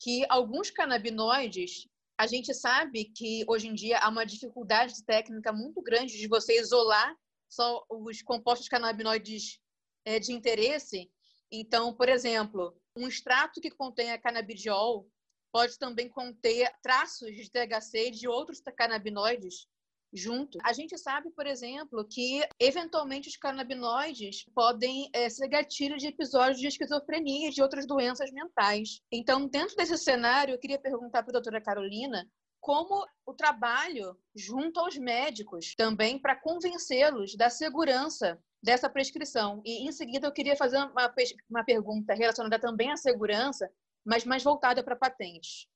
que 0.01 0.27
alguns 0.29 0.69
canabinoides 0.69 1.87
a 2.19 2.27
gente 2.27 2.53
sabe 2.53 3.05
que 3.05 3.45
hoje 3.47 3.69
em 3.69 3.75
dia 3.75 4.01
há 4.01 4.09
uma 4.09 4.27
dificuldade 4.27 5.05
técnica 5.05 5.53
muito 5.53 5.81
grande 5.81 6.19
de 6.19 6.27
você 6.27 6.61
isolar 6.61 7.17
só 7.49 7.85
os 7.89 8.21
compostos 8.23 8.69
canabinoides 8.69 9.61
é, 10.05 10.19
de 10.19 10.33
interesse. 10.33 11.09
Então, 11.51 11.95
por 11.95 12.09
exemplo, 12.09 12.77
um 12.97 13.07
extrato 13.07 13.61
que 13.61 13.71
contém 13.71 14.11
a 14.11 14.19
canabidiol 14.19 15.09
pode 15.53 15.79
também 15.79 16.09
conter 16.09 16.71
traços 16.83 17.35
de 17.35 17.49
THC 17.49 18.11
de 18.11 18.27
outros 18.27 18.61
canabinoides 18.77 19.69
junto. 20.13 20.59
A 20.65 20.73
gente 20.73 20.97
sabe, 20.99 21.31
por 21.31 21.47
exemplo, 21.47 22.07
que 22.09 22.47
eventualmente 22.59 23.29
os 23.29 23.37
canabinoides 23.37 24.45
podem 24.55 25.09
é, 25.13 25.29
ser 25.29 25.49
gatilho 25.49 25.97
de 25.97 26.07
episódios 26.07 26.59
de 26.59 26.67
esquizofrenia 26.67 27.49
e 27.49 27.53
de 27.53 27.63
outras 27.63 27.87
doenças 27.87 28.31
mentais. 28.33 29.01
Então, 29.13 29.47
dentro 29.47 29.77
desse 29.77 29.97
cenário, 29.99 30.55
eu 30.55 30.59
queria 30.59 30.79
perguntar 30.79 31.23
para 31.23 31.31
a 31.31 31.41
doutora 31.41 31.61
Carolina 31.61 32.27
como 32.61 33.07
o 33.25 33.35
trabalho 33.35 34.17
junto 34.35 34.81
aos 34.81 34.97
médicos 34.97 35.75
também 35.77 36.19
para 36.19 36.37
convencê-los 36.37 37.37
da 37.37 37.49
segurança 37.49 38.39
dessa 38.63 38.91
prescrição. 38.91 39.63
E 39.65 39.87
em 39.87 39.93
seguida 39.93 40.27
eu 40.27 40.33
queria 40.33 40.57
fazer 40.57 40.79
uma, 40.79 41.15
uma 41.49 41.65
pergunta 41.65 42.15
relacionada 42.15 42.59
também 42.59 42.91
à 42.91 42.97
segurança, 42.97 43.71
mas 44.05 44.25
mais 44.25 44.43
voltada 44.43 44.83
para 44.83 44.97
patentes. 44.97 45.69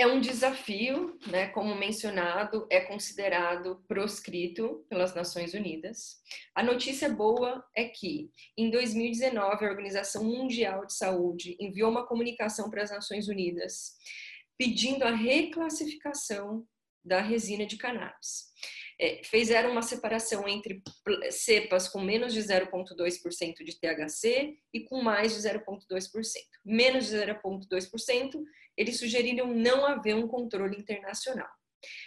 É 0.00 0.06
um 0.06 0.18
desafio, 0.18 1.18
né? 1.26 1.48
Como 1.48 1.74
mencionado, 1.74 2.66
é 2.70 2.80
considerado 2.80 3.84
proscrito 3.86 4.82
pelas 4.88 5.14
Nações 5.14 5.52
Unidas. 5.52 6.16
A 6.54 6.62
notícia 6.62 7.06
boa 7.10 7.62
é 7.76 7.84
que, 7.84 8.30
em 8.56 8.70
2019, 8.70 9.62
a 9.62 9.68
Organização 9.68 10.24
Mundial 10.24 10.86
de 10.86 10.94
Saúde 10.94 11.54
enviou 11.60 11.90
uma 11.90 12.06
comunicação 12.06 12.70
para 12.70 12.82
as 12.82 12.90
Nações 12.90 13.28
Unidas 13.28 13.92
pedindo 14.56 15.02
a 15.02 15.14
reclassificação 15.14 16.64
da 17.04 17.20
resina 17.20 17.66
de 17.66 17.76
cannabis. 17.76 18.48
É, 18.98 19.20
fizeram 19.22 19.70
uma 19.70 19.82
separação 19.82 20.48
entre 20.48 20.82
cepas 21.30 21.88
com 21.88 22.00
menos 22.00 22.32
de 22.32 22.40
0,2% 22.40 23.54
de 23.64 23.78
THC 23.78 24.56
e 24.72 24.80
com 24.80 25.02
mais 25.02 25.34
de 25.34 25.46
0,2%. 25.46 26.08
Menos 26.64 27.06
de 27.06 27.16
0,2% 27.16 28.42
eles 28.80 28.98
sugeriram 28.98 29.52
não 29.52 29.84
haver 29.84 30.16
um 30.16 30.26
controle 30.26 30.74
internacional. 30.74 31.50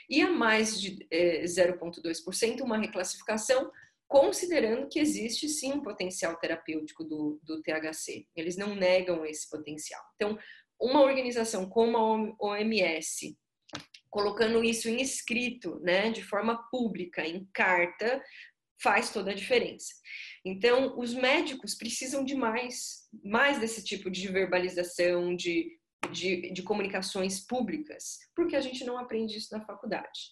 E 0.09 0.23
a 0.23 0.31
mais 0.31 0.81
de 0.81 1.05
é, 1.11 1.43
0,2%, 1.43 2.61
uma 2.61 2.79
reclassificação, 2.79 3.71
considerando 4.07 4.87
que 4.89 4.99
existe 4.99 5.47
sim 5.47 5.71
um 5.73 5.83
potencial 5.83 6.35
terapêutico 6.37 7.03
do, 7.03 7.39
do 7.43 7.61
THC. 7.61 8.25
Eles 8.35 8.57
não 8.57 8.73
negam 8.73 9.23
esse 9.23 9.47
potencial. 9.47 10.01
Então, 10.15 10.35
uma 10.81 11.01
organização 11.01 11.69
como 11.69 11.95
a 11.95 12.35
OMS, 12.43 13.37
colocando 14.09 14.63
isso 14.63 14.89
em 14.89 14.99
escrito, 14.99 15.79
né, 15.79 16.09
de 16.09 16.23
forma 16.23 16.67
pública, 16.71 17.23
em 17.23 17.47
carta, 17.53 18.19
faz 18.81 19.11
toda 19.11 19.29
a 19.29 19.35
diferença. 19.35 19.93
Então, 20.43 20.97
os 20.97 21.13
médicos 21.13 21.75
precisam 21.75 22.25
de 22.25 22.33
mais, 22.33 23.07
mais 23.23 23.59
desse 23.59 23.83
tipo 23.83 24.09
de 24.09 24.27
verbalização, 24.27 25.35
de 25.35 25.82
de, 26.11 26.51
de, 26.51 26.63
comunicações 26.63 27.39
públicas, 27.39 28.19
porque 28.35 28.55
a 28.55 28.61
gente 28.61 28.83
não 28.83 28.97
aprende 28.97 29.37
isso 29.37 29.55
na 29.55 29.65
faculdade. 29.65 30.31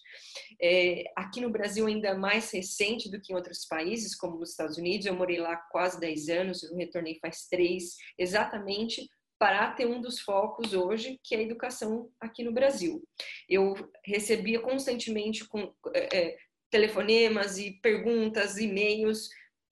É, 0.60 1.04
aqui 1.16 1.40
no 1.40 1.50
Brasil, 1.50 1.86
ainda 1.86 2.14
mais 2.14 2.50
recente 2.50 3.10
do 3.10 3.20
que 3.20 3.32
em 3.32 3.36
outros 3.36 3.64
países, 3.64 4.14
como 4.14 4.38
nos 4.38 4.50
Estados 4.50 4.76
Unidos, 4.76 5.06
eu 5.06 5.14
morei 5.14 5.38
lá 5.38 5.56
quase 5.56 5.98
10 6.00 6.28
anos, 6.28 6.62
eu 6.62 6.76
retornei 6.76 7.18
faz 7.20 7.46
três, 7.48 7.96
exatamente 8.18 9.08
para 9.38 9.72
ter 9.72 9.86
um 9.86 10.00
dos 10.00 10.20
focos 10.20 10.72
hoje, 10.72 11.18
que 11.24 11.34
é 11.34 11.38
a 11.38 11.42
educação 11.42 12.08
aqui 12.20 12.44
no 12.44 12.52
Brasil. 12.52 13.02
Eu 13.48 13.74
recebia 14.04 14.60
constantemente 14.60 15.44
com, 15.48 15.74
é, 15.92 16.16
é 16.16 16.36
telefonemas 16.70 17.58
e 17.58 17.72
perguntas, 17.82 18.56
e-mails, 18.56 19.28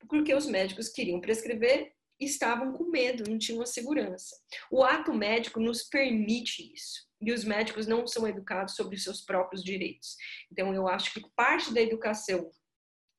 porque 0.09 0.35
os 0.35 0.47
médicos 0.47 0.89
queriam 0.89 1.21
prescrever 1.21 1.93
estavam 2.21 2.73
com 2.73 2.85
medo, 2.85 3.29
não 3.29 3.39
tinham 3.39 3.63
a 3.63 3.67
segurança. 3.67 4.37
O 4.71 4.85
ato 4.85 5.13
médico 5.13 5.59
nos 5.59 5.83
permite 5.83 6.73
isso. 6.73 7.09
E 7.21 7.33
os 7.33 7.45
médicos 7.45 7.87
não 7.87 8.07
são 8.07 8.27
educados 8.27 8.75
sobre 8.75 8.97
os 8.97 9.03
seus 9.03 9.21
próprios 9.21 9.63
direitos. 9.63 10.17
Então, 10.51 10.75
eu 10.75 10.89
acho 10.89 11.13
que 11.13 11.23
parte 11.37 11.73
da 11.73 11.81
educação 11.81 12.51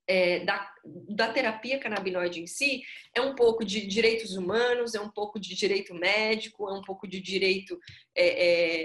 é, 0.08 0.44
da, 0.44 0.70
da 1.10 1.32
terapia 1.32 1.80
canabinoide 1.80 2.42
em 2.42 2.48
si 2.48 2.84
é 3.16 3.22
um 3.22 3.36
pouco 3.36 3.64
de 3.64 3.86
direitos 3.86 4.36
humanos, 4.36 4.96
é 4.96 5.00
um 5.00 5.10
pouco 5.10 5.40
de 5.40 5.56
direito 5.56 5.94
médico, 5.94 6.70
é 6.70 6.74
um 6.74 6.82
pouco 6.82 7.08
de 7.08 7.22
direito, 7.22 7.80
é, 8.16 8.26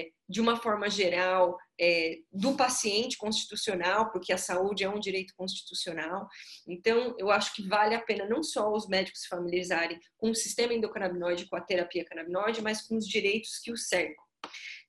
é, 0.00 0.08
de 0.28 0.40
uma 0.40 0.56
forma 0.56 0.88
geral, 0.88 1.58
é, 1.80 2.18
do 2.32 2.54
paciente 2.56 3.16
constitucional, 3.16 4.10
porque 4.10 4.32
a 4.32 4.38
saúde 4.38 4.84
é 4.84 4.88
um 4.88 5.00
direito 5.00 5.34
constitucional. 5.36 6.28
Então, 6.66 7.14
eu 7.18 7.30
acho 7.30 7.54
que 7.54 7.66
vale 7.66 7.94
a 7.94 8.00
pena 8.00 8.26
não 8.26 8.42
só 8.42 8.72
os 8.72 8.88
médicos 8.88 9.22
se 9.22 9.28
familiarizarem 9.28 9.98
com 10.16 10.30
o 10.30 10.34
sistema 10.34 10.74
endocannabinoide, 10.74 11.46
com 11.46 11.56
a 11.56 11.60
terapia 11.60 12.04
canabinoide, 12.04 12.62
mas 12.62 12.82
com 12.82 12.96
os 12.96 13.06
direitos 13.06 13.58
que 13.58 13.72
o 13.72 13.76
cercam. 13.76 14.24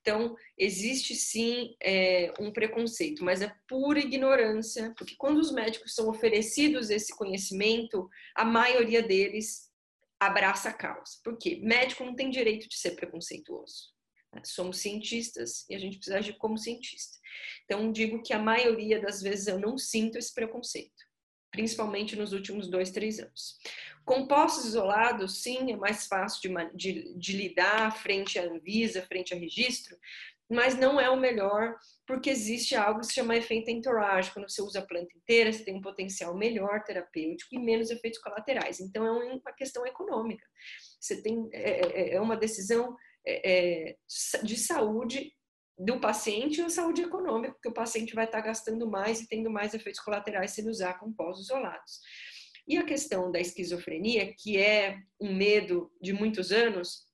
Então, 0.01 0.36
existe 0.58 1.15
sim 1.15 1.75
é, 1.84 2.32
um 2.39 2.51
preconceito, 2.51 3.25
mas 3.25 3.41
é 3.41 3.53
pura 3.67 4.00
ignorância, 4.00 4.94
porque 4.98 5.15
quando 5.17 5.39
os 5.39 5.51
médicos 5.51 5.94
são 5.94 6.08
oferecidos 6.08 6.89
esse 6.89 7.13
conhecimento, 7.13 8.08
a 8.34 8.46
maioria 8.46 9.03
deles 9.03 9.70
abraça 10.17 10.70
a 10.70 10.74
causa. 10.74 11.12
Por 11.24 11.38
quê? 11.38 11.60
Médico 11.62 12.06
não 12.06 12.15
tem 12.15 12.29
direito 12.29 12.70
de 12.70 12.77
ser 12.77 12.91
preconceituoso. 12.91 13.96
Somos 14.43 14.77
cientistas 14.79 15.65
e 15.69 15.75
a 15.75 15.79
gente 15.79 15.98
precisa 15.98 16.19
agir 16.19 16.38
como 16.38 16.57
cientista. 16.57 17.17
Então, 17.65 17.91
digo 17.91 18.22
que 18.22 18.34
a 18.34 18.39
maioria 18.39 19.00
das 19.00 19.22
vezes 19.22 19.48
eu 19.48 19.60
não 19.60 19.77
sinto 19.77 20.17
esse 20.17 20.34
preconceito, 20.34 21.05
principalmente 21.51 22.15
nos 22.15 22.34
últimos 22.34 22.67
dois, 22.69 22.91
três 22.91 23.19
anos. 23.19 23.57
Compostos 24.05 24.65
isolados, 24.65 25.41
sim, 25.41 25.72
é 25.72 25.75
mais 25.75 26.07
fácil 26.07 26.41
de, 26.41 26.75
de, 26.75 27.13
de 27.17 27.38
lidar 27.38 27.98
frente 27.98 28.39
à 28.39 28.43
Anvisa, 28.43 29.01
frente 29.01 29.34
a 29.34 29.38
registro, 29.38 29.98
mas 30.50 30.77
não 30.77 30.98
é 30.98 31.10
o 31.10 31.17
melhor, 31.17 31.75
porque 32.05 32.29
existe 32.29 32.74
algo 32.74 33.01
que 33.01 33.07
se 33.07 33.15
chama 33.15 33.36
efeito 33.36 33.69
entourage. 33.69 34.31
Quando 34.31 34.50
você 34.50 34.62
usa 34.62 34.79
a 34.79 34.86
planta 34.86 35.12
inteira, 35.17 35.51
você 35.51 35.63
tem 35.63 35.75
um 35.75 35.81
potencial 35.81 36.34
melhor 36.38 36.84
terapêutico 36.84 37.53
e 37.53 37.60
menos 37.60 37.89
efeitos 37.89 38.19
colaterais. 38.19 38.79
Então, 38.79 39.05
é 39.05 39.12
uma 39.12 39.51
questão 39.51 39.86
econômica. 39.86 40.46
Você 41.01 41.22
tem, 41.22 41.50
é, 41.51 41.81
é, 41.81 42.13
é 42.13 42.22
uma 42.22 42.38
decisão 42.38 42.96
é, 43.27 43.89
é 43.89 43.96
de 44.43 44.57
saúde 44.57 45.34
do 45.77 46.00
paciente 46.00 46.62
ou 46.62 46.69
saúde 46.69 47.03
econômica, 47.03 47.53
porque 47.53 47.69
o 47.69 47.74
paciente 47.74 48.15
vai 48.15 48.25
estar 48.25 48.41
gastando 48.41 48.89
mais 48.89 49.22
e 49.22 49.27
tendo 49.27 49.50
mais 49.50 49.74
efeitos 49.74 50.01
colaterais 50.01 50.51
se 50.51 50.62
ele 50.62 50.72
usar 50.72 51.00
compostos 51.00 51.46
isolados. 51.46 52.00
E 52.67 52.77
a 52.77 52.84
questão 52.84 53.31
da 53.31 53.39
esquizofrenia, 53.39 54.34
que 54.38 54.57
é 54.57 54.98
um 55.22 55.34
medo 55.34 55.91
de 56.01 56.13
muitos 56.13 56.51
anos, 56.51 57.07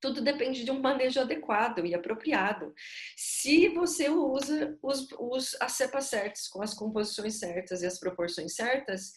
tudo 0.00 0.22
depende 0.22 0.64
de 0.64 0.70
um 0.70 0.80
manejo 0.80 1.20
adequado 1.20 1.84
e 1.84 1.94
apropriado. 1.94 2.72
Se 3.16 3.68
você 3.68 4.08
usa 4.08 4.78
os, 4.80 5.08
os, 5.18 5.56
as 5.60 5.72
cepas 5.72 6.04
certas, 6.04 6.48
com 6.48 6.62
as 6.62 6.72
composições 6.72 7.38
certas 7.38 7.82
e 7.82 7.86
as 7.86 7.98
proporções 7.98 8.54
certas, 8.54 9.12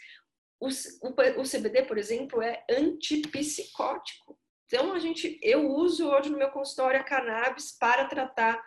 o, 0.59 0.67
o, 0.67 1.41
o 1.41 1.43
CBD, 1.43 1.83
por 1.83 1.97
exemplo, 1.97 2.41
é 2.41 2.65
antipsicótico. 2.69 4.37
Então, 4.73 4.93
a 4.93 4.99
gente, 4.99 5.37
eu 5.43 5.69
uso 5.69 6.07
hoje 6.07 6.29
no 6.29 6.37
meu 6.37 6.49
consultório 6.49 6.97
a 6.97 7.03
cannabis 7.03 7.73
para 7.77 8.05
tratar 8.05 8.63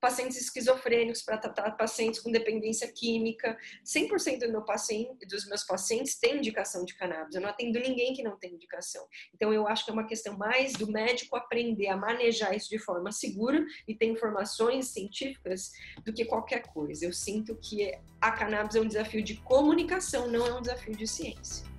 pacientes 0.00 0.40
esquizofrênicos, 0.40 1.22
para 1.22 1.36
tratar 1.36 1.72
pacientes 1.72 2.20
com 2.20 2.30
dependência 2.30 2.86
química. 2.86 3.58
100% 3.84 4.38
do 4.38 4.52
meu 4.52 4.64
paciente, 4.64 5.26
dos 5.26 5.48
meus 5.48 5.64
pacientes 5.64 6.16
têm 6.16 6.36
indicação 6.36 6.84
de 6.84 6.94
cannabis. 6.94 7.34
Eu 7.34 7.40
não 7.40 7.48
atendo 7.48 7.80
ninguém 7.80 8.14
que 8.14 8.22
não 8.22 8.38
tem 8.38 8.54
indicação. 8.54 9.04
Então, 9.34 9.52
eu 9.52 9.66
acho 9.66 9.84
que 9.84 9.90
é 9.90 9.94
uma 9.94 10.06
questão 10.06 10.38
mais 10.38 10.74
do 10.74 10.86
médico 10.86 11.34
aprender 11.34 11.88
a 11.88 11.96
manejar 11.96 12.54
isso 12.54 12.68
de 12.68 12.78
forma 12.78 13.10
segura 13.10 13.66
e 13.88 13.96
ter 13.96 14.06
informações 14.06 14.86
científicas 14.86 15.72
do 16.04 16.12
que 16.12 16.24
qualquer 16.24 16.68
coisa. 16.68 17.04
Eu 17.04 17.12
sinto 17.12 17.56
que 17.56 17.92
a 18.20 18.30
cannabis 18.30 18.76
é 18.76 18.80
um 18.80 18.86
desafio 18.86 19.24
de 19.24 19.34
comunicação, 19.38 20.28
não 20.28 20.46
é 20.46 20.54
um 20.54 20.62
desafio 20.62 20.94
de 20.94 21.08
ciência. 21.08 21.77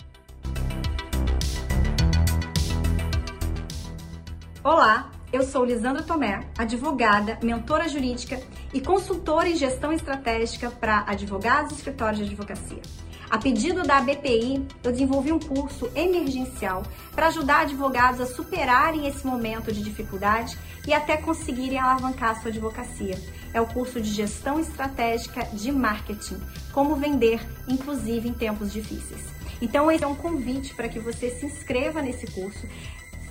Olá, 4.62 5.10
eu 5.32 5.42
sou 5.42 5.64
Lisandra 5.64 6.04
Tomé, 6.04 6.46
advogada, 6.58 7.40
mentora 7.42 7.88
jurídica 7.88 8.42
e 8.74 8.82
consultora 8.82 9.48
em 9.48 9.56
gestão 9.56 9.94
estratégica 9.94 10.70
para 10.70 11.06
advogados 11.08 11.72
e 11.72 11.76
escritórios 11.76 12.18
de 12.18 12.26
advocacia. 12.26 12.82
A 13.30 13.38
pedido 13.38 13.84
da 13.84 14.02
BPI, 14.02 14.68
eu 14.84 14.92
desenvolvi 14.92 15.32
um 15.32 15.40
curso 15.40 15.90
emergencial 15.96 16.84
para 17.16 17.28
ajudar 17.28 17.62
advogados 17.62 18.20
a 18.20 18.26
superarem 18.26 19.08
esse 19.08 19.26
momento 19.26 19.72
de 19.72 19.82
dificuldade 19.82 20.58
e 20.86 20.94
até 20.94 21.16
conseguirem 21.16 21.80
alavancar 21.80 22.42
sua 22.42 22.52
advocacia. 22.52 23.18
É 23.54 23.62
o 23.62 23.68
curso 23.68 24.02
de 24.02 24.12
gestão 24.12 24.60
estratégica 24.60 25.46
de 25.54 25.72
marketing, 25.72 26.38
como 26.74 26.98
vender, 26.98 27.40
inclusive 27.66 28.28
em 28.28 28.34
tempos 28.34 28.74
difíceis. 28.74 29.40
Então, 29.62 29.92
esse 29.92 30.04
é 30.04 30.08
um 30.08 30.16
convite 30.16 30.74
para 30.74 30.88
que 30.88 31.00
você 31.00 31.30
se 31.30 31.46
inscreva 31.46 32.02
nesse 32.02 32.28
curso 32.28 32.66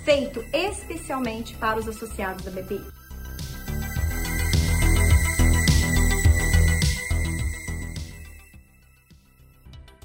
feito 0.08 0.42
especialmente 0.54 1.54
para 1.56 1.78
os 1.78 1.86
associados 1.86 2.42
da 2.42 2.50
BPI. 2.50 2.80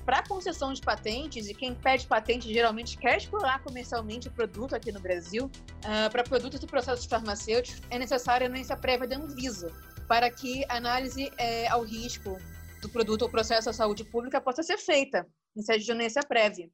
Para 0.03 0.21
concessão 0.27 0.73
de 0.73 0.81
patentes, 0.81 1.47
e 1.47 1.53
quem 1.53 1.73
pede 1.73 2.05
patente 2.05 2.51
geralmente 2.51 2.97
quer 2.97 3.15
explorar 3.15 3.63
comercialmente 3.63 4.27
o 4.27 4.31
produto 4.31 4.75
aqui 4.75 4.91
no 4.91 4.99
Brasil, 4.99 5.45
uh, 5.45 6.11
para 6.11 6.21
produtos 6.25 6.61
e 6.61 6.67
processos 6.67 7.05
farmacêuticos, 7.05 7.81
é 7.89 7.97
necessária 7.97 8.45
a 8.45 8.49
anuência 8.49 8.75
prévia 8.75 9.07
da 9.07 9.15
Anvisa, 9.15 9.71
para 10.05 10.29
que 10.29 10.65
a 10.67 10.75
análise 10.75 11.31
é, 11.37 11.65
ao 11.69 11.81
risco 11.81 12.37
do 12.81 12.89
produto 12.89 13.21
ou 13.21 13.29
processo 13.29 13.69
à 13.69 13.73
saúde 13.73 14.03
pública 14.03 14.41
possa 14.41 14.63
ser 14.63 14.77
feita 14.79 15.25
em 15.55 15.61
sede 15.61 15.85
de 15.85 15.91
anuência 15.93 16.23
prévia. 16.23 16.69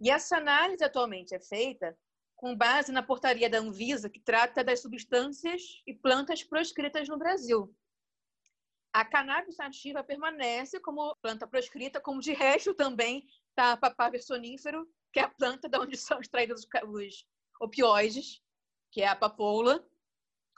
E 0.00 0.10
essa 0.10 0.38
análise 0.38 0.82
atualmente 0.82 1.36
é 1.36 1.38
feita 1.38 1.96
com 2.44 2.54
base 2.54 2.92
na 2.92 3.02
portaria 3.02 3.48
da 3.48 3.56
Anvisa, 3.56 4.10
que 4.10 4.20
trata 4.20 4.62
das 4.62 4.82
substâncias 4.82 5.80
e 5.86 5.94
plantas 5.94 6.44
proscritas 6.44 7.08
no 7.08 7.16
Brasil. 7.16 7.74
A 8.92 9.02
cannabis 9.02 9.56
sativa 9.56 10.04
permanece 10.04 10.78
como 10.78 11.16
planta 11.22 11.46
proscrita, 11.46 12.02
como 12.02 12.20
de 12.20 12.34
resto 12.34 12.74
também 12.74 13.26
está 13.48 13.72
a 13.72 13.76
papaver 13.78 14.22
sonífero, 14.22 14.86
que 15.10 15.20
é 15.20 15.22
a 15.22 15.30
planta 15.30 15.70
de 15.70 15.78
onde 15.78 15.96
são 15.96 16.20
extraídos 16.20 16.68
os 16.86 17.26
opioides, 17.58 18.42
que 18.92 19.00
é 19.00 19.08
a 19.08 19.16
papoula 19.16 19.82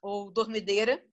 ou 0.03 0.29
dormideira. 0.29 1.07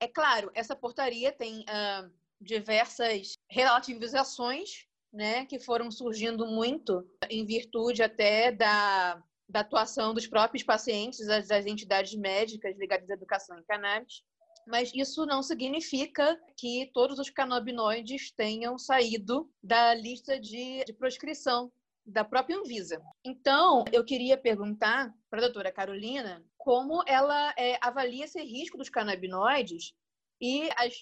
É 0.00 0.08
claro, 0.08 0.50
essa 0.56 0.74
portaria 0.74 1.30
tem 1.30 1.60
uh, 1.60 2.12
diversas 2.40 3.38
relativizações 3.48 4.88
né, 5.12 5.46
que 5.46 5.60
foram 5.60 5.88
surgindo 5.88 6.46
muito 6.46 7.08
em 7.30 7.46
virtude 7.46 8.02
até 8.02 8.50
da 8.50 9.22
da 9.48 9.60
atuação 9.60 10.12
dos 10.12 10.26
próprios 10.26 10.62
pacientes, 10.62 11.26
das, 11.26 11.48
das 11.48 11.66
entidades 11.66 12.14
médicas 12.14 12.76
ligadas 12.76 13.08
à 13.10 13.14
educação 13.14 13.58
em 13.58 13.64
cannabis, 13.64 14.22
mas 14.66 14.92
isso 14.92 15.24
não 15.24 15.42
significa 15.42 16.38
que 16.56 16.90
todos 16.92 17.18
os 17.18 17.30
canabinoides 17.30 18.32
tenham 18.32 18.76
saído 18.76 19.48
da 19.62 19.94
lista 19.94 20.40
de, 20.40 20.84
de 20.84 20.92
proscrição 20.92 21.70
da 22.04 22.24
própria 22.24 22.56
Anvisa. 22.56 23.00
Então, 23.24 23.84
eu 23.92 24.04
queria 24.04 24.36
perguntar 24.36 25.12
para 25.30 25.40
a 25.40 25.42
doutora 25.42 25.72
Carolina 25.72 26.44
como 26.56 27.02
ela 27.06 27.54
é, 27.56 27.78
avalia 27.80 28.24
esse 28.24 28.42
risco 28.42 28.76
dos 28.76 28.88
canabinoides 28.88 29.92
e 30.40 30.68
as 30.76 30.94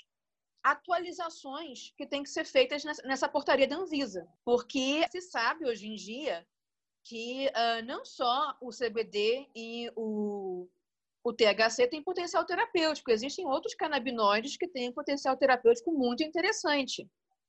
atualizações 0.62 1.92
que 1.96 2.06
têm 2.06 2.22
que 2.22 2.30
ser 2.30 2.44
feitas 2.46 2.84
nessa, 2.84 3.02
nessa 3.02 3.28
portaria 3.28 3.68
da 3.68 3.76
Anvisa. 3.76 4.26
Porque 4.44 5.06
se 5.10 5.20
sabe 5.20 5.66
hoje 5.66 5.86
em 5.86 5.94
dia 5.94 6.46
que 7.04 7.48
uh, 7.48 7.84
não 7.84 8.04
só 8.04 8.56
o 8.60 8.70
CBD 8.70 9.46
e 9.54 9.90
o, 9.94 10.66
o 11.22 11.32
THC 11.32 11.86
têm 11.88 12.02
potencial 12.02 12.44
terapêutico, 12.44 13.10
existem 13.10 13.46
outros 13.46 13.74
canabinoides 13.74 14.56
que 14.56 14.66
têm 14.66 14.92
potencial 14.92 15.36
terapêutico 15.36 15.92
muito 15.92 16.22
interessante, 16.22 17.06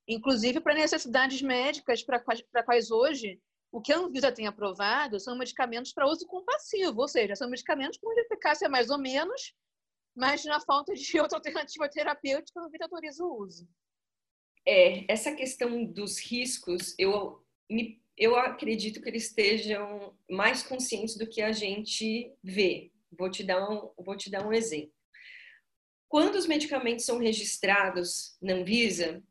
inclusive 0.07 0.59
para 0.59 0.73
necessidades 0.73 1.41
médicas 1.41 2.03
para 2.03 2.19
quais, 2.19 2.43
quais 2.65 2.91
hoje 2.91 3.39
o 3.71 3.81
que 3.81 3.91
a 3.91 3.97
Anvisa 3.97 4.31
tem 4.31 4.47
aprovado 4.47 5.19
são 5.19 5.37
medicamentos 5.37 5.93
para 5.93 6.07
uso 6.07 6.25
compassivo, 6.27 7.01
ou 7.01 7.07
seja, 7.07 7.35
são 7.35 7.49
medicamentos 7.49 7.97
com 7.97 8.11
eficácia 8.19 8.69
mais 8.69 8.89
ou 8.89 8.97
menos, 8.97 9.53
mas 10.15 10.43
na 10.45 10.59
falta 10.59 10.93
de 10.93 11.03
outra 11.19 11.37
alternativa 11.37 11.89
terapêutica, 11.89 12.59
a 12.59 12.63
Anvisa 12.63 12.85
autoriza 12.85 13.23
o 13.23 13.41
uso. 13.41 13.67
É, 14.67 15.11
essa 15.11 15.33
questão 15.33 15.85
dos 15.85 16.19
riscos, 16.19 16.95
eu 16.97 17.45
me 17.69 18.01
eu 18.17 18.36
acredito 18.36 19.01
que 19.01 19.10
eles 19.10 19.25
estejam 19.25 20.17
mais 20.30 20.63
conscientes 20.63 21.17
do 21.17 21.28
que 21.28 21.41
a 21.41 21.51
gente 21.51 22.32
vê. 22.43 22.91
Vou 23.12 23.30
te 23.30 23.43
dar 23.43 23.69
um, 23.69 23.91
vou 23.97 24.15
te 24.15 24.30
dar 24.30 24.45
um 24.45 24.54
exemplo. 24.54 24.93
Quando 26.08 26.36
os 26.36 26.47
medicamentos 26.47 27.06
são 27.06 27.17
registrados 27.17 28.38
na 28.41 28.54
Anvisa, 28.54 29.21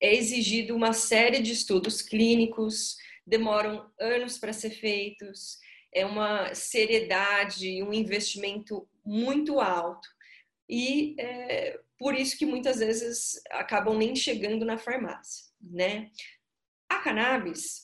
é 0.00 0.14
exigido 0.14 0.74
uma 0.74 0.92
série 0.92 1.40
de 1.40 1.52
estudos 1.52 2.02
clínicos, 2.02 2.96
demoram 3.26 3.90
anos 3.98 4.36
para 4.36 4.52
ser 4.52 4.70
feitos, 4.70 5.58
é 5.92 6.04
uma 6.04 6.54
seriedade, 6.54 7.82
um 7.82 7.92
investimento 7.92 8.86
muito 9.04 9.60
alto. 9.60 10.06
E 10.68 11.14
é, 11.18 11.80
por 11.98 12.14
isso 12.14 12.36
que 12.36 12.44
muitas 12.44 12.78
vezes 12.80 13.40
acabam 13.50 13.96
nem 13.96 14.14
chegando 14.14 14.64
na 14.64 14.76
farmácia, 14.76 15.46
né? 15.60 16.10
A 16.88 16.98
cannabis, 16.98 17.83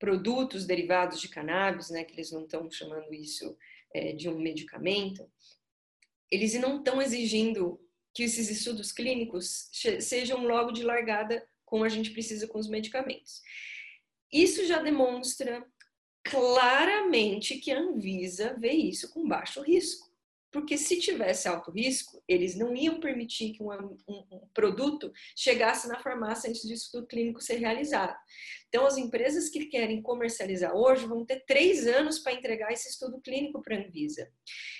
produtos 0.00 0.64
derivados 0.64 1.20
de 1.20 1.28
cannabis, 1.28 1.90
né, 1.90 2.02
que 2.02 2.14
eles 2.14 2.32
não 2.32 2.44
estão 2.44 2.68
chamando 2.70 3.14
isso 3.14 3.56
é, 3.94 4.12
de 4.12 4.28
um 4.28 4.38
medicamento, 4.38 5.30
eles 6.30 6.54
não 6.54 6.78
estão 6.78 7.00
exigindo 7.02 7.78
que 8.12 8.24
esses 8.24 8.50
estudos 8.50 8.90
clínicos 8.90 9.70
sejam 10.00 10.44
logo 10.44 10.72
de 10.72 10.82
largada 10.82 11.46
como 11.64 11.84
a 11.84 11.88
gente 11.88 12.10
precisa 12.10 12.48
com 12.48 12.58
os 12.58 12.68
medicamentos. 12.68 13.42
Isso 14.32 14.66
já 14.66 14.82
demonstra 14.82 15.64
claramente 16.24 17.58
que 17.58 17.70
a 17.70 17.78
Anvisa 17.78 18.56
vê 18.58 18.72
isso 18.72 19.12
com 19.12 19.28
baixo 19.28 19.62
risco. 19.62 20.09
Porque 20.50 20.76
se 20.76 20.98
tivesse 20.98 21.46
alto 21.46 21.70
risco, 21.70 22.22
eles 22.26 22.56
não 22.56 22.74
iam 22.74 22.98
permitir 22.98 23.52
que 23.52 23.62
um, 23.62 23.70
um, 24.08 24.24
um, 24.32 24.48
produto 24.52 25.12
chegasse 25.36 25.86
na 25.86 26.00
farmácia 26.00 26.50
antes 26.50 26.64
do 26.64 26.72
estudo 26.72 27.06
clínico 27.06 27.40
ser 27.40 27.56
realizado. 27.56 28.16
Então, 28.68 28.84
as 28.84 28.96
empresas 28.96 29.48
que 29.48 29.66
querem 29.66 30.02
comercializar 30.02 30.74
hoje 30.74 31.06
vão 31.06 31.24
ter 31.24 31.44
três 31.46 31.86
anos 31.86 32.18
para 32.18 32.32
entregar 32.32 32.72
esse 32.72 32.88
estudo 32.88 33.20
clínico 33.20 33.62
para 33.62 33.76
a 33.76 33.80
Anvisa. 33.80 34.28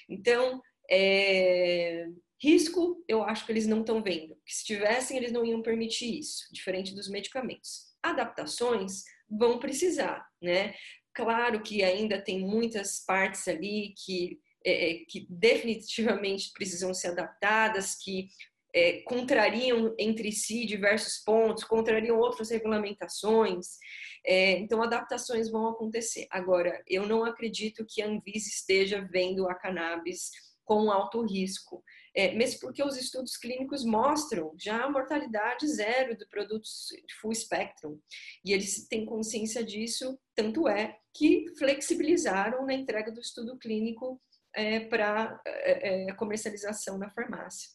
Então, 0.08 0.60
é, 0.90 2.08
risco, 2.42 3.04
eu 3.06 3.22
acho 3.22 3.46
que 3.46 3.52
eles 3.52 3.66
não 3.66 3.80
estão 3.80 4.02
vendo. 4.02 4.36
Que 4.44 4.54
se 4.54 4.64
tivessem, 4.64 5.16
eles 5.16 5.30
não 5.30 5.44
iam 5.44 5.62
permitir 5.62 6.18
isso, 6.18 6.48
diferente 6.52 6.94
dos 6.94 7.08
medicamentos. 7.08 7.90
Adaptações 8.02 9.04
vão 9.28 9.60
precisar, 9.60 10.26
né? 10.42 10.74
Claro 11.14 11.62
que 11.62 11.82
ainda 11.82 12.20
tem 12.20 12.40
muitas 12.40 13.04
partes 13.04 13.46
ali 13.46 13.94
que 14.04 14.40
é, 14.64 14.90
é, 14.90 15.04
que 15.06 15.26
definitivamente 15.28 16.50
precisam 16.52 16.92
ser 16.92 17.08
adaptadas, 17.08 17.94
que 17.94 18.28
é, 18.74 19.00
contrariam 19.02 19.94
entre 19.98 20.30
si 20.32 20.64
diversos 20.64 21.18
pontos, 21.24 21.64
contrariam 21.64 22.18
outras 22.18 22.50
regulamentações. 22.50 23.78
É, 24.24 24.52
então, 24.58 24.82
adaptações 24.82 25.50
vão 25.50 25.68
acontecer. 25.68 26.26
Agora, 26.30 26.82
eu 26.86 27.06
não 27.06 27.24
acredito 27.24 27.86
que 27.88 28.02
a 28.02 28.06
Anvisa 28.06 28.48
esteja 28.48 29.06
vendo 29.10 29.48
a 29.48 29.54
cannabis 29.54 30.30
com 30.64 30.90
alto 30.90 31.22
risco. 31.22 31.82
É, 32.14 32.32
mesmo 32.34 32.60
porque 32.60 32.82
os 32.82 32.96
estudos 32.96 33.36
clínicos 33.36 33.84
mostram 33.84 34.52
já 34.58 34.84
a 34.84 34.90
mortalidade 34.90 35.66
zero 35.66 36.16
de 36.16 36.26
produtos 36.28 36.88
full 37.20 37.34
spectrum. 37.34 37.98
E 38.44 38.52
eles 38.52 38.86
têm 38.88 39.04
consciência 39.04 39.64
disso, 39.64 40.18
tanto 40.34 40.68
é 40.68 40.96
que 41.14 41.46
flexibilizaram 41.58 42.66
na 42.66 42.74
entrega 42.74 43.10
do 43.10 43.20
estudo 43.20 43.58
clínico 43.58 44.20
é, 44.54 44.80
para 44.80 45.40
é, 45.44 46.08
é, 46.08 46.12
comercialização 46.14 46.98
na 46.98 47.10
farmácia. 47.10 47.68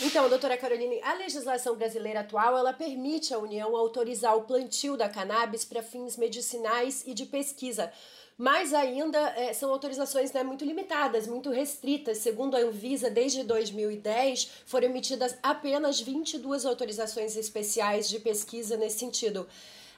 Então, 0.00 0.28
doutora 0.28 0.56
Caroline, 0.56 1.00
a 1.02 1.14
legislação 1.14 1.76
brasileira 1.76 2.20
atual 2.20 2.58
ela 2.58 2.72
permite 2.72 3.32
à 3.32 3.38
União 3.38 3.76
autorizar 3.76 4.36
o 4.36 4.42
plantio 4.42 4.96
da 4.96 5.08
cannabis 5.08 5.64
para 5.64 5.84
fins 5.84 6.16
medicinais 6.16 7.04
e 7.06 7.14
de 7.14 7.26
pesquisa. 7.26 7.92
Mas 8.36 8.74
ainda 8.74 9.18
é, 9.38 9.52
são 9.52 9.70
autorizações 9.70 10.32
né, 10.32 10.42
muito 10.42 10.64
limitadas, 10.64 11.28
muito 11.28 11.50
restritas. 11.50 12.18
Segundo 12.18 12.56
a 12.56 12.60
Anvisa, 12.60 13.08
desde 13.08 13.44
2010 13.44 14.50
foram 14.66 14.88
emitidas 14.88 15.38
apenas 15.40 16.00
22 16.00 16.66
autorizações 16.66 17.36
especiais 17.36 18.08
de 18.08 18.18
pesquisa 18.18 18.76
nesse 18.76 18.98
sentido. 18.98 19.46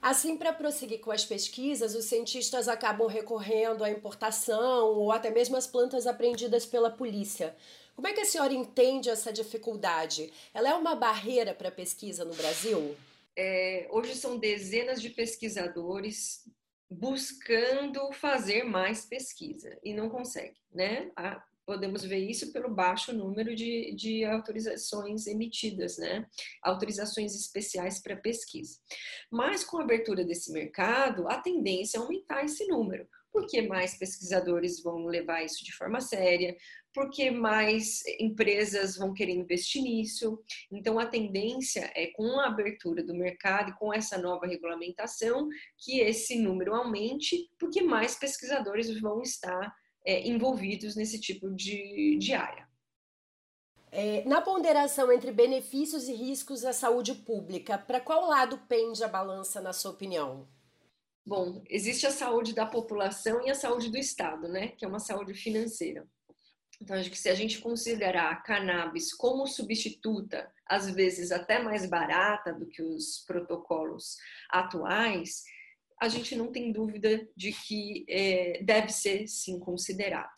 Assim, 0.08 0.36
para 0.36 0.52
prosseguir 0.52 1.00
com 1.00 1.10
as 1.10 1.24
pesquisas, 1.24 1.96
os 1.96 2.04
cientistas 2.04 2.68
acabam 2.68 3.08
recorrendo 3.08 3.82
à 3.82 3.90
importação 3.90 4.94
ou 4.94 5.10
até 5.10 5.30
mesmo 5.30 5.56
às 5.56 5.66
plantas 5.66 6.06
apreendidas 6.06 6.64
pela 6.64 6.88
polícia. 6.88 7.56
Como 7.96 8.06
é 8.06 8.12
que 8.12 8.20
a 8.20 8.24
senhora 8.24 8.54
entende 8.54 9.10
essa 9.10 9.32
dificuldade? 9.32 10.32
Ela 10.54 10.68
é 10.68 10.74
uma 10.74 10.94
barreira 10.94 11.52
para 11.52 11.70
a 11.70 11.72
pesquisa 11.72 12.24
no 12.24 12.36
Brasil? 12.36 12.94
É, 13.34 13.88
hoje 13.90 14.14
são 14.14 14.38
dezenas 14.38 15.02
de 15.02 15.10
pesquisadores 15.10 16.48
buscando 16.88 18.12
fazer 18.12 18.62
mais 18.62 19.04
pesquisa 19.04 19.76
e 19.82 19.92
não 19.92 20.08
consegue, 20.08 20.54
né? 20.72 21.10
Podemos 21.66 22.04
ver 22.04 22.18
isso 22.18 22.52
pelo 22.52 22.70
baixo 22.70 23.12
número 23.12 23.54
de, 23.54 23.92
de 23.94 24.24
autorizações 24.24 25.26
emitidas, 25.26 25.98
né? 25.98 26.24
Autorizações 26.62 27.34
especiais 27.34 28.00
para 28.00 28.16
pesquisa. 28.16 28.78
Mas 29.30 29.64
com 29.64 29.78
a 29.78 29.82
abertura 29.82 30.24
desse 30.24 30.52
mercado, 30.52 31.28
a 31.28 31.38
tendência 31.38 31.98
é 31.98 32.00
aumentar 32.00 32.44
esse 32.44 32.66
número, 32.68 33.08
porque 33.32 33.60
mais 33.60 33.98
pesquisadores 33.98 34.80
vão 34.82 35.06
levar 35.06 35.44
isso 35.44 35.64
de 35.64 35.72
forma 35.72 36.00
séria, 36.00 36.56
porque 36.94 37.30
mais 37.30 38.02
empresas 38.18 38.96
vão 38.96 39.12
querer 39.12 39.34
investir 39.34 39.82
nisso. 39.82 40.42
Então, 40.72 40.98
a 40.98 41.04
tendência 41.04 41.92
é, 41.94 42.06
com 42.06 42.40
a 42.40 42.46
abertura 42.46 43.02
do 43.02 43.12
mercado 43.12 43.70
e 43.70 43.74
com 43.74 43.92
essa 43.92 44.16
nova 44.16 44.46
regulamentação, 44.46 45.48
que 45.76 46.00
esse 46.00 46.38
número 46.38 46.74
aumente, 46.74 47.50
porque 47.58 47.82
mais 47.82 48.14
pesquisadores 48.14 48.98
vão 48.98 49.20
estar 49.20 49.74
é, 50.06 50.26
envolvidos 50.26 50.94
nesse 50.94 51.20
tipo 51.20 51.50
de, 51.50 52.16
de 52.18 52.32
área. 52.32 52.66
É, 53.90 54.24
na 54.24 54.40
ponderação 54.40 55.10
entre 55.10 55.32
benefícios 55.32 56.08
e 56.08 56.14
riscos 56.14 56.64
à 56.64 56.72
saúde 56.72 57.14
pública, 57.14 57.76
para 57.76 58.00
qual 58.00 58.28
lado 58.28 58.58
pende 58.68 59.02
a 59.02 59.08
balança, 59.08 59.60
na 59.60 59.72
sua 59.72 59.90
opinião? 59.90 60.48
Bom, 61.24 61.62
existe 61.68 62.06
a 62.06 62.10
saúde 62.10 62.54
da 62.54 62.66
população 62.66 63.44
e 63.44 63.50
a 63.50 63.54
saúde 63.54 63.90
do 63.90 63.98
Estado, 63.98 64.48
né? 64.48 64.68
Que 64.68 64.84
é 64.84 64.88
uma 64.88 65.00
saúde 65.00 65.34
financeira. 65.34 66.06
Então, 66.80 66.96
acho 66.96 67.10
que 67.10 67.18
se 67.18 67.28
a 67.28 67.34
gente 67.34 67.60
considerar 67.60 68.30
a 68.30 68.36
cannabis 68.36 69.12
como 69.14 69.46
substituta, 69.46 70.52
às 70.68 70.90
vezes 70.90 71.32
até 71.32 71.58
mais 71.58 71.86
barata 71.86 72.52
do 72.52 72.66
que 72.66 72.82
os 72.82 73.24
protocolos 73.26 74.16
atuais, 74.50 75.42
a 76.00 76.08
gente 76.08 76.34
não 76.36 76.52
tem 76.52 76.72
dúvida 76.72 77.26
de 77.36 77.52
que 77.52 78.04
é, 78.08 78.62
deve 78.62 78.90
ser 78.90 79.26
sim 79.28 79.58
considerado. 79.58 80.34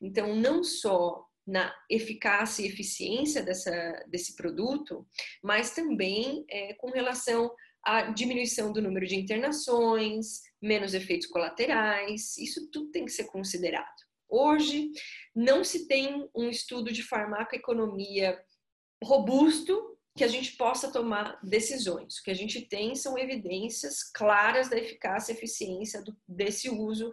Então, 0.00 0.34
não 0.34 0.62
só 0.64 1.24
na 1.46 1.72
eficácia 1.88 2.62
e 2.62 2.68
eficiência 2.68 3.42
dessa, 3.42 4.04
desse 4.08 4.34
produto, 4.34 5.06
mas 5.42 5.70
também 5.70 6.44
é, 6.50 6.74
com 6.74 6.90
relação 6.90 7.54
à 7.84 8.02
diminuição 8.10 8.72
do 8.72 8.82
número 8.82 9.06
de 9.06 9.14
internações, 9.14 10.40
menos 10.60 10.92
efeitos 10.92 11.28
colaterais, 11.28 12.36
isso 12.36 12.68
tudo 12.70 12.90
tem 12.90 13.04
que 13.04 13.12
ser 13.12 13.24
considerado. 13.24 13.94
Hoje, 14.28 14.90
não 15.34 15.62
se 15.62 15.86
tem 15.86 16.28
um 16.34 16.48
estudo 16.48 16.92
de 16.92 17.04
farmacoeconomia 17.04 18.36
robusto 19.02 19.95
que 20.16 20.24
a 20.24 20.28
gente 20.28 20.56
possa 20.56 20.90
tomar 20.90 21.38
decisões. 21.42 22.18
O 22.18 22.22
que 22.22 22.30
a 22.30 22.34
gente 22.34 22.62
tem 22.62 22.94
são 22.94 23.18
evidências 23.18 24.02
claras 24.02 24.68
da 24.68 24.78
eficácia 24.78 25.32
e 25.32 25.36
eficiência 25.36 26.02
do, 26.02 26.16
desse 26.26 26.70
uso, 26.70 27.10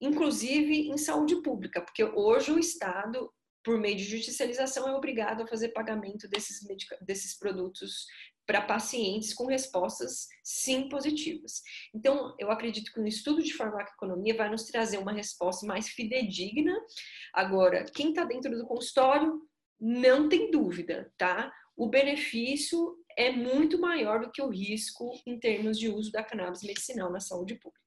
inclusive 0.00 0.88
em 0.88 0.98
saúde 0.98 1.40
pública, 1.42 1.80
porque 1.80 2.02
hoje 2.02 2.50
o 2.50 2.58
Estado 2.58 3.32
por 3.64 3.78
meio 3.78 3.96
de 3.96 4.04
judicialização, 4.04 4.88
é 4.88 4.94
obrigado 4.94 5.42
a 5.42 5.46
fazer 5.46 5.68
pagamento 5.70 6.28
desses, 6.28 6.60
desses 7.02 7.38
produtos 7.38 8.06
para 8.46 8.62
pacientes 8.62 9.32
com 9.34 9.46
respostas 9.46 10.26
sim 10.42 10.88
positivas. 10.88 11.62
Então, 11.94 12.34
eu 12.38 12.50
acredito 12.50 12.92
que 12.92 13.00
o 13.00 13.06
estudo 13.06 13.42
de 13.42 13.54
farmacoeconomia 13.54 14.36
vai 14.36 14.50
nos 14.50 14.64
trazer 14.64 14.98
uma 14.98 15.12
resposta 15.12 15.66
mais 15.66 15.88
fidedigna. 15.90 16.74
Agora, 17.32 17.84
quem 17.84 18.08
está 18.08 18.24
dentro 18.24 18.50
do 18.56 18.66
consultório, 18.66 19.40
não 19.80 20.28
tem 20.28 20.50
dúvida, 20.50 21.12
tá? 21.16 21.52
O 21.80 21.88
benefício 21.88 23.02
é 23.16 23.32
muito 23.32 23.80
maior 23.80 24.20
do 24.20 24.30
que 24.30 24.42
o 24.42 24.50
risco 24.50 25.18
em 25.24 25.40
termos 25.40 25.78
de 25.78 25.88
uso 25.88 26.12
da 26.12 26.22
cannabis 26.22 26.62
medicinal 26.62 27.10
na 27.10 27.20
saúde 27.20 27.54
pública. 27.54 27.80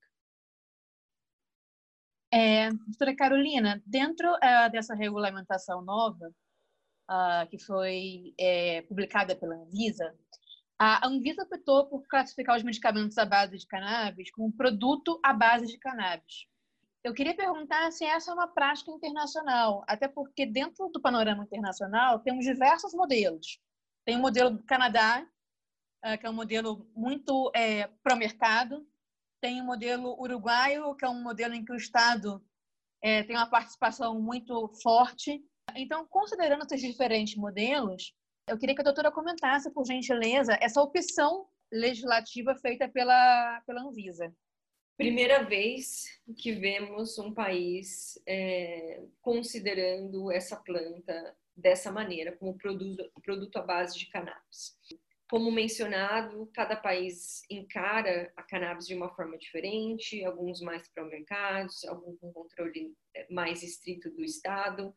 É, 2.33 2.71
doutora 2.71 3.15
Carolina, 3.15 3.83
dentro 3.85 4.33
uh, 4.33 4.71
dessa 4.71 4.95
regulamentação 4.95 5.83
nova, 5.83 6.27
uh, 7.07 7.47
que 7.51 7.59
foi 7.59 8.33
é, 8.39 8.81
publicada 8.81 9.35
pela 9.35 9.57
Anvisa, 9.57 10.17
a 10.79 11.07
Anvisa 11.07 11.43
optou 11.43 11.85
por 11.85 12.07
classificar 12.07 12.57
os 12.57 12.63
medicamentos 12.63 13.19
à 13.19 13.25
base 13.25 13.59
de 13.59 13.67
cannabis 13.67 14.31
como 14.31 14.51
produto 14.51 15.19
à 15.21 15.33
base 15.33 15.67
de 15.67 15.77
cannabis. 15.77 16.47
Eu 17.03 17.13
queria 17.13 17.35
perguntar 17.35 17.91
se 17.91 18.03
essa 18.03 18.31
é 18.31 18.33
uma 18.33 18.47
prática 18.47 18.89
internacional, 18.89 19.83
até 19.87 20.07
porque 20.07 20.47
dentro 20.47 20.89
do 20.89 20.99
panorama 20.99 21.43
internacional 21.43 22.21
temos 22.21 22.43
diversos 22.43 22.91
modelos. 22.95 23.61
Tem 24.05 24.17
o 24.17 24.19
modelo 24.19 24.51
do 24.51 24.63
Canadá, 24.63 25.25
ah, 26.01 26.17
que 26.17 26.25
é 26.25 26.29
um 26.29 26.33
modelo 26.33 26.89
muito 26.95 27.51
é, 27.55 27.87
pró-mercado. 28.03 28.85
Tem 29.41 29.61
o 29.61 29.65
modelo 29.65 30.19
uruguaio, 30.21 30.95
que 30.95 31.05
é 31.05 31.09
um 31.09 31.21
modelo 31.21 31.53
em 31.53 31.63
que 31.63 31.71
o 31.71 31.77
Estado 31.77 32.43
é, 33.01 33.23
tem 33.23 33.35
uma 33.35 33.49
participação 33.49 34.21
muito 34.21 34.67
forte. 34.81 35.41
Então, 35.75 36.05
considerando 36.07 36.65
esses 36.65 36.81
diferentes 36.81 37.35
modelos, 37.35 38.13
eu 38.47 38.57
queria 38.57 38.75
que 38.75 38.81
a 38.81 38.83
doutora 38.83 39.11
comentasse, 39.11 39.71
por 39.71 39.85
gentileza, 39.85 40.57
essa 40.61 40.81
opção 40.81 41.47
legislativa 41.71 42.55
feita 42.55 42.87
pela, 42.89 43.61
pela 43.65 43.81
Anvisa. 43.81 44.33
Primeira 44.97 45.43
vez 45.43 46.03
que 46.37 46.51
vemos 46.51 47.17
um 47.17 47.33
país 47.33 48.21
é, 48.27 49.03
considerando 49.21 50.31
essa 50.31 50.55
planta 50.57 51.35
dessa 51.55 51.91
maneira, 51.91 52.35
como 52.37 52.57
produto, 52.57 53.11
produto 53.21 53.57
à 53.57 53.61
base 53.61 53.97
de 53.97 54.07
cannabis. 54.07 54.77
Como 55.29 55.51
mencionado, 55.51 56.49
cada 56.53 56.75
país 56.75 57.41
encara 57.49 58.31
a 58.35 58.43
cannabis 58.43 58.85
de 58.85 58.93
uma 58.93 59.09
forma 59.15 59.37
diferente, 59.37 60.23
alguns 60.23 60.61
mais 60.61 60.87
mercado, 60.95 61.69
alguns 61.87 62.19
com 62.19 62.31
controle 62.31 62.93
mais 63.29 63.63
estrito 63.63 64.11
do 64.11 64.23
Estado. 64.23 64.93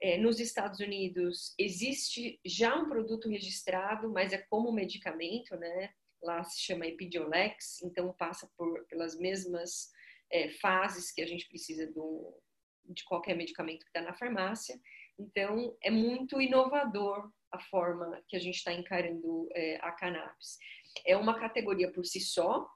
É, 0.00 0.16
nos 0.16 0.40
Estados 0.40 0.80
Unidos 0.80 1.54
existe 1.58 2.40
já 2.44 2.76
um 2.76 2.88
produto 2.88 3.28
registrado, 3.28 4.10
mas 4.10 4.32
é 4.32 4.38
como 4.38 4.72
medicamento, 4.72 5.56
né? 5.56 5.92
Lá 6.22 6.42
se 6.44 6.60
chama 6.60 6.86
Epidiolex, 6.86 7.82
então 7.82 8.12
passa 8.12 8.50
por, 8.56 8.86
pelas 8.86 9.18
mesmas 9.18 9.90
é, 10.30 10.48
fases 10.50 11.12
que 11.12 11.20
a 11.20 11.26
gente 11.26 11.48
precisa 11.48 11.86
do, 11.92 12.34
de 12.84 13.04
qualquer 13.04 13.36
medicamento 13.36 13.80
que 13.80 13.90
está 13.90 14.00
na 14.00 14.14
farmácia. 14.14 14.80
Então 15.18 15.76
é 15.82 15.90
muito 15.90 16.40
inovador 16.40 17.30
a 17.50 17.58
forma 17.58 18.22
que 18.28 18.36
a 18.36 18.40
gente 18.40 18.56
está 18.56 18.72
encarando 18.72 19.48
é, 19.52 19.76
a 19.82 19.92
cannabis. 19.92 20.58
É 21.06 21.16
uma 21.16 21.38
categoria 21.38 21.90
por 21.90 22.04
si 22.04 22.20
só, 22.20 22.68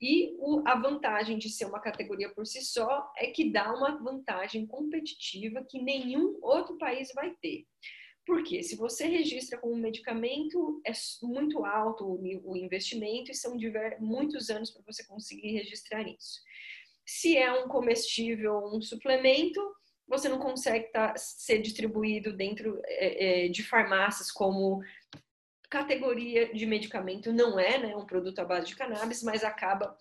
e 0.00 0.34
o, 0.38 0.62
a 0.66 0.74
vantagem 0.74 1.36
de 1.36 1.50
ser 1.50 1.66
uma 1.66 1.80
categoria 1.80 2.30
por 2.30 2.46
si 2.46 2.62
só 2.62 3.12
é 3.18 3.26
que 3.26 3.52
dá 3.52 3.72
uma 3.72 4.02
vantagem 4.02 4.66
competitiva 4.66 5.64
que 5.68 5.82
nenhum 5.82 6.38
outro 6.40 6.78
país 6.78 7.12
vai 7.14 7.34
ter. 7.42 7.66
Porque 8.26 8.62
se 8.62 8.76
você 8.76 9.06
registra 9.06 9.58
como 9.58 9.76
medicamento, 9.76 10.80
é 10.86 10.92
muito 11.22 11.64
alto 11.64 12.04
o, 12.04 12.52
o 12.52 12.56
investimento 12.56 13.30
e 13.30 13.34
são 13.34 13.56
diver, 13.56 14.00
muitos 14.00 14.48
anos 14.48 14.70
para 14.70 14.82
você 14.86 15.04
conseguir 15.06 15.52
registrar 15.52 16.02
isso. 16.08 16.40
Se 17.04 17.36
é 17.36 17.52
um 17.52 17.68
comestível, 17.68 18.56
um 18.72 18.80
suplemento, 18.80 19.60
você 20.10 20.28
não 20.28 20.40
consegue 20.40 20.90
tá, 20.90 21.14
ser 21.16 21.62
distribuído 21.62 22.36
dentro 22.36 22.80
é, 22.84 23.44
é, 23.44 23.48
de 23.48 23.62
farmácias 23.62 24.30
como 24.32 24.82
categoria 25.70 26.52
de 26.52 26.66
medicamento 26.66 27.32
não 27.32 27.58
é 27.58 27.78
né, 27.78 27.96
um 27.96 28.04
produto 28.04 28.40
à 28.40 28.44
base 28.44 28.66
de 28.66 28.76
cannabis, 28.76 29.22
mas 29.22 29.44
acaba, 29.44 29.96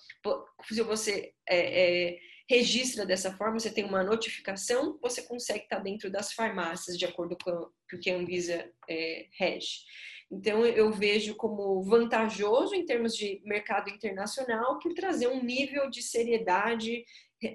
se 0.64 0.82
você 0.82 1.32
é, 1.48 2.10
é, 2.10 2.20
registra 2.50 3.06
dessa 3.06 3.32
forma, 3.38 3.60
você 3.60 3.72
tem 3.72 3.86
uma 3.86 4.04
notificação, 4.04 4.98
você 5.00 5.22
consegue 5.22 5.66
estar 5.66 5.78
dentro 5.78 6.10
das 6.10 6.34
farmácias, 6.34 6.98
de 6.98 7.06
acordo 7.06 7.38
com 7.38 7.52
o 7.52 8.00
que 8.02 8.10
a 8.10 8.16
Anvisa 8.16 8.68
é, 8.90 9.28
rege. 9.38 9.84
Então, 10.32 10.66
eu 10.66 10.92
vejo 10.92 11.36
como 11.36 11.84
vantajoso 11.84 12.74
em 12.74 12.86
termos 12.86 13.16
de 13.16 13.40
mercado 13.46 13.90
internacional 13.92 14.80
por 14.80 14.94
trazer 14.94 15.28
um 15.28 15.44
nível 15.44 15.88
de 15.90 16.02
seriedade, 16.02 17.04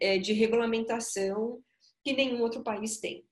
é, 0.00 0.18
de 0.18 0.32
regulamentação 0.32 1.60
que 2.04 2.12
nenhum 2.12 2.42
outro 2.42 2.62
país 2.62 2.98
tem. 2.98 3.26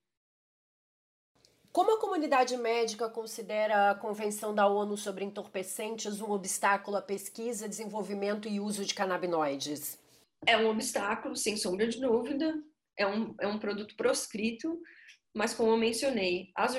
Como 1.70 1.96
a 1.96 2.00
comunidade 2.00 2.56
médica 2.56 3.08
considera 3.08 3.90
a 3.90 3.94
Convenção 3.94 4.54
da 4.54 4.66
ONU 4.66 4.96
sobre 4.96 5.24
entorpecentes 5.24 6.20
um 6.20 6.30
obstáculo 6.30 6.96
à 6.98 7.02
pesquisa, 7.02 7.68
desenvolvimento 7.68 8.46
e 8.46 8.61
uso 8.61 8.85
de 8.85 8.94
canabinoides? 8.94 9.98
É 10.46 10.56
um 10.56 10.68
obstáculo, 10.68 11.35
sem 11.35 11.56
sombra 11.56 11.88
de 11.88 12.00
dúvida. 12.00 12.54
É 12.96 13.06
um, 13.06 13.35
é 13.40 13.46
um 13.46 13.58
produto 13.58 13.96
proscrito, 13.96 14.78
mas 15.35 15.54
como 15.54 15.70
eu 15.70 15.78
mencionei, 15.78 16.50
as 16.54 16.76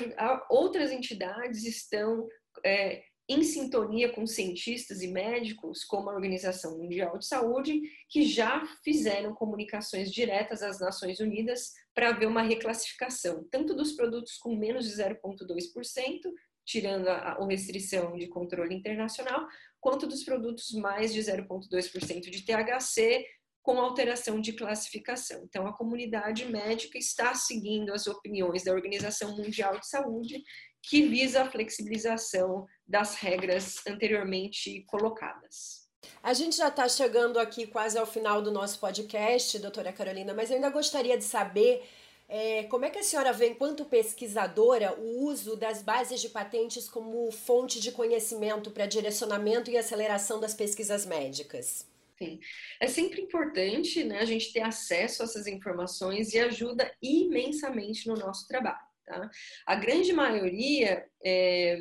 outras 0.48 0.92
entidades 0.92 1.64
estão 1.64 2.28
é, 2.64 3.04
em 3.30 3.42
sintonia 3.44 4.12
com 4.12 4.28
cientistas 4.28 5.02
e 5.02 5.08
médicos, 5.08 5.84
como 5.86 6.10
a 6.10 6.14
Organização 6.14 6.78
Mundial 6.78 7.18
de 7.18 7.26
Saúde, 7.26 7.82
que 8.10 8.24
já 8.24 8.66
fizeram 8.84 9.34
comunicações 9.34 10.12
diretas 10.12 10.62
às 10.62 10.80
Nações 10.80 11.20
Unidas 11.20 11.72
para 11.94 12.12
ver 12.12 12.26
uma 12.26 12.42
reclassificação, 12.42 13.48
tanto 13.50 13.74
dos 13.74 13.94
produtos 13.94 14.38
com 14.38 14.56
menos 14.56 14.86
de 14.86 15.02
0,2%, 15.02 16.32
tirando 16.66 17.08
a, 17.08 17.34
a 17.34 17.48
restrição 17.48 18.18
de 18.18 18.28
controle 18.28 18.76
internacional, 18.76 19.48
quanto 19.80 20.08
dos 20.08 20.24
produtos 20.24 20.72
mais 20.74 21.14
de 21.14 21.20
0,2% 21.22 22.30
de 22.30 22.46
THC, 22.46 23.26
com 23.62 23.80
alteração 23.80 24.42
de 24.42 24.52
classificação. 24.52 25.42
Então, 25.46 25.66
a 25.66 25.74
comunidade 25.74 26.46
médica 26.46 26.98
está 26.98 27.34
seguindo 27.34 27.94
as 27.94 28.08
opiniões 28.08 28.64
da 28.66 28.74
Organização 28.74 29.38
Mundial 29.38 29.80
de 29.80 29.88
Saúde, 29.88 30.44
que 30.84 31.08
visa 31.08 31.44
a 31.44 31.50
flexibilização 31.50 32.68
das 32.88 33.16
regras 33.16 33.86
anteriormente 33.88 34.84
colocadas. 34.88 35.84
A 36.22 36.34
gente 36.34 36.58
já 36.58 36.68
está 36.68 36.88
chegando 36.88 37.40
aqui 37.40 37.66
quase 37.68 37.98
ao 37.98 38.06
final 38.06 38.42
do 38.42 38.52
nosso 38.52 38.80
podcast, 38.80 39.58
doutora 39.60 39.94
Carolina, 39.94 40.34
mas 40.34 40.50
eu 40.50 40.56
ainda 40.56 40.70
gostaria 40.70 41.18
de 41.18 41.24
saber 41.24 41.84
é, 42.28 42.64
como 42.64 42.86
é 42.86 42.90
que 42.90 43.00
a 43.00 43.04
senhora 43.04 43.34
vê, 43.34 43.50
enquanto 43.50 43.86
pesquisadora, 43.86 44.98
o 45.00 45.26
uso 45.26 45.56
das 45.56 45.82
bases 45.82 46.22
de 46.22 46.30
patentes 46.30 46.90
como 46.90 47.32
fonte 47.32 47.80
de 47.80 47.92
conhecimento 47.92 48.72
para 48.72 48.86
direcionamento 48.86 49.70
e 49.70 49.78
aceleração 49.78 50.40
das 50.40 50.54
pesquisas 50.54 51.06
médicas? 51.06 51.88
Sim. 52.18 52.40
É 52.80 52.88
sempre 52.88 53.22
importante 53.22 54.04
né, 54.04 54.20
a 54.20 54.26
gente 54.26 54.54
ter 54.54 54.62
acesso 54.62 55.22
a 55.22 55.26
essas 55.26 55.48
informações 55.48 56.34
e 56.34 56.40
ajuda 56.40 56.92
imensamente 57.02 58.08
no 58.08 58.16
nosso 58.16 58.48
trabalho. 58.48 58.94
Tá? 59.06 59.30
A 59.66 59.76
grande 59.76 60.14
maioria 60.14 61.06
é, 61.24 61.78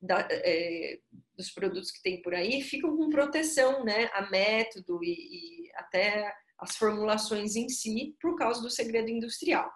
da, 0.00 0.26
é, 0.30 0.98
dos 1.36 1.50
produtos 1.50 1.90
que 1.90 2.02
tem 2.02 2.22
por 2.22 2.34
aí 2.34 2.62
ficam 2.62 2.96
com 2.96 3.10
proteção 3.10 3.84
né, 3.84 4.10
a 4.12 4.30
método 4.30 5.02
e, 5.02 5.66
e 5.66 5.70
até 5.74 6.32
as 6.58 6.76
formulações 6.76 7.56
em 7.56 7.68
si 7.68 8.14
por 8.20 8.36
causa 8.36 8.60
do 8.60 8.70
segredo 8.70 9.08
industrial. 9.08 9.70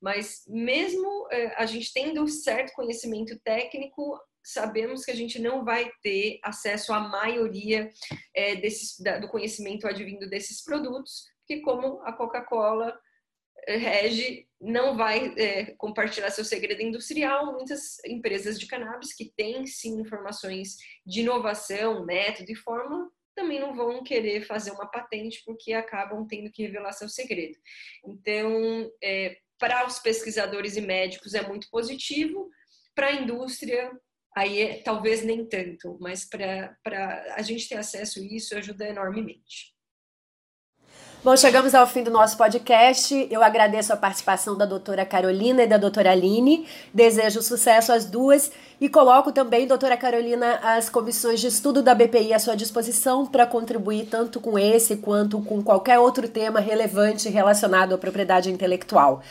Mas 0.00 0.44
mesmo 0.48 1.28
é, 1.30 1.54
a 1.56 1.66
gente 1.66 1.92
tendo 1.92 2.26
certo 2.28 2.72
conhecimento 2.74 3.38
técnico, 3.40 4.18
sabemos 4.42 5.04
que 5.04 5.10
a 5.10 5.16
gente 5.16 5.38
não 5.38 5.64
vai 5.64 5.90
ter 6.02 6.38
acesso 6.42 6.92
à 6.92 7.00
maioria 7.00 7.90
é, 8.34 8.56
desses, 8.56 8.98
da, 9.00 9.18
do 9.18 9.28
conhecimento 9.28 9.86
advindo 9.86 10.28
desses 10.28 10.62
produtos, 10.62 11.24
porque 11.40 11.60
como 11.60 12.00
a 12.02 12.12
Coca-Cola 12.12 12.98
rege, 13.66 14.46
não 14.60 14.96
vai 14.96 15.34
é, 15.36 15.74
compartilhar 15.76 16.30
seu 16.30 16.44
segredo 16.44 16.82
industrial. 16.82 17.52
Muitas 17.52 18.02
empresas 18.04 18.58
de 18.58 18.66
cannabis 18.66 19.14
que 19.14 19.32
têm 19.36 19.66
sim 19.66 20.00
informações 20.00 20.76
de 21.06 21.20
inovação, 21.20 22.04
método 22.04 22.50
e 22.50 22.56
forma 22.56 23.10
também 23.34 23.58
não 23.58 23.74
vão 23.74 24.02
querer 24.02 24.46
fazer 24.46 24.70
uma 24.70 24.86
patente 24.86 25.42
porque 25.44 25.72
acabam 25.72 26.26
tendo 26.26 26.50
que 26.50 26.62
revelar 26.62 26.92
seu 26.92 27.08
segredo. 27.08 27.58
Então, 28.06 28.90
é, 29.02 29.38
para 29.58 29.86
os 29.86 29.98
pesquisadores 29.98 30.76
e 30.76 30.80
médicos 30.80 31.34
é 31.34 31.46
muito 31.46 31.68
positivo, 31.68 32.48
para 32.94 33.08
a 33.08 33.12
indústria 33.12 33.90
aí 34.36 34.60
é, 34.62 34.82
talvez 34.82 35.24
nem 35.24 35.46
tanto, 35.46 35.96
mas 36.00 36.24
para 36.24 36.76
a 37.34 37.42
gente 37.42 37.68
ter 37.68 37.76
acesso 37.76 38.18
a 38.20 38.22
isso 38.22 38.56
ajuda 38.56 38.88
enormemente. 38.88 39.73
Bom, 41.24 41.34
chegamos 41.38 41.74
ao 41.74 41.86
fim 41.86 42.02
do 42.02 42.10
nosso 42.10 42.36
podcast. 42.36 43.26
Eu 43.30 43.42
agradeço 43.42 43.90
a 43.94 43.96
participação 43.96 44.54
da 44.58 44.66
doutora 44.66 45.06
Carolina 45.06 45.62
e 45.62 45.66
da 45.66 45.78
doutora 45.78 46.10
Aline. 46.10 46.66
Desejo 46.92 47.40
sucesso 47.40 47.92
às 47.94 48.04
duas 48.04 48.52
e 48.78 48.90
coloco 48.90 49.32
também, 49.32 49.66
doutora 49.66 49.96
Carolina, 49.96 50.60
as 50.62 50.90
comissões 50.90 51.40
de 51.40 51.46
estudo 51.46 51.82
da 51.82 51.94
BPI 51.94 52.34
à 52.34 52.38
sua 52.38 52.54
disposição 52.54 53.24
para 53.24 53.46
contribuir 53.46 54.04
tanto 54.10 54.38
com 54.38 54.58
esse 54.58 54.96
quanto 54.96 55.40
com 55.40 55.62
qualquer 55.62 55.98
outro 55.98 56.28
tema 56.28 56.60
relevante 56.60 57.30
relacionado 57.30 57.94
à 57.94 57.98
propriedade 57.98 58.52
intelectual 58.52 59.22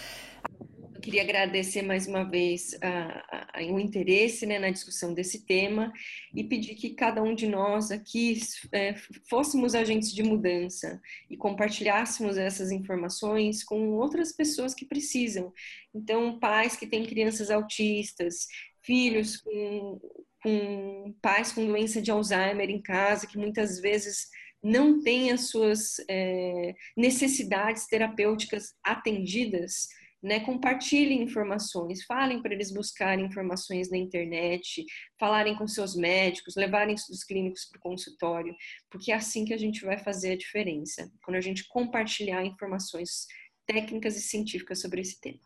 queria 1.04 1.22
agradecer 1.22 1.82
mais 1.82 2.08
uma 2.08 2.24
vez 2.24 2.78
a, 2.82 3.60
a, 3.60 3.64
o 3.64 3.78
interesse 3.78 4.46
né, 4.46 4.58
na 4.58 4.72
discussão 4.72 5.14
desse 5.14 5.46
tema 5.46 5.92
e 6.34 6.46
pedir 6.46 6.76
que 6.76 6.92
cada 6.92 7.22
um 7.22 7.36
de 7.36 7.46
nós 7.46 7.92
aqui 7.92 8.40
é, 8.72 8.96
fôssemos 9.30 9.76
agentes 9.76 10.14
de 10.14 10.24
mudança 10.24 11.02
e 11.30 11.36
compartilhássemos 11.36 12.38
essas 12.38 12.72
informações 12.72 13.66
com 13.66 13.92
outras 13.92 14.32
pessoas 14.32 14.74
que 14.74 14.86
precisam. 14.86 15.52
Então, 15.94 16.40
pais 16.40 16.78
que 16.78 16.88
têm 16.88 17.06
crianças 17.06 17.52
autistas, 17.52 18.48
filhos 18.82 19.36
com, 19.36 20.00
com 20.42 21.16
pais 21.22 21.52
com 21.52 21.66
doença 21.66 22.02
de 22.02 22.12
Alzheimer 22.12 22.70
em 22.70 22.82
casa, 22.82 23.28
que 23.28 23.38
muitas 23.38 23.78
vezes 23.78 24.30
não 24.64 25.02
têm 25.02 25.32
as 25.32 25.50
suas 25.50 25.98
é, 26.10 26.74
necessidades 26.96 27.88
terapêuticas 27.88 28.74
atendidas, 28.82 29.90
né, 30.24 30.40
compartilhem 30.40 31.22
informações, 31.22 32.06
falem 32.06 32.42
para 32.42 32.54
eles 32.54 32.72
buscarem 32.72 33.26
informações 33.26 33.92
na 33.92 33.98
internet, 33.98 34.86
falarem 35.20 35.54
com 35.54 35.68
seus 35.68 35.96
médicos, 35.96 36.56
levarem 36.56 36.96
estudos 36.96 37.26
clínicos 37.26 37.66
para 37.66 37.78
o 37.78 37.82
consultório, 37.82 38.56
porque 38.90 39.12
é 39.12 39.16
assim 39.16 39.44
que 39.44 39.54
a 39.54 39.58
gente 39.58 39.84
vai 39.84 39.98
fazer 39.98 40.32
a 40.32 40.38
diferença, 40.38 41.12
quando 41.26 41.36
a 41.36 41.42
gente 41.42 41.68
compartilhar 41.68 42.46
informações 42.46 43.28
técnicas 43.68 44.16
e 44.16 44.22
científicas 44.22 44.80
sobre 44.80 45.02
esse 45.02 45.20
tema. 45.20 45.40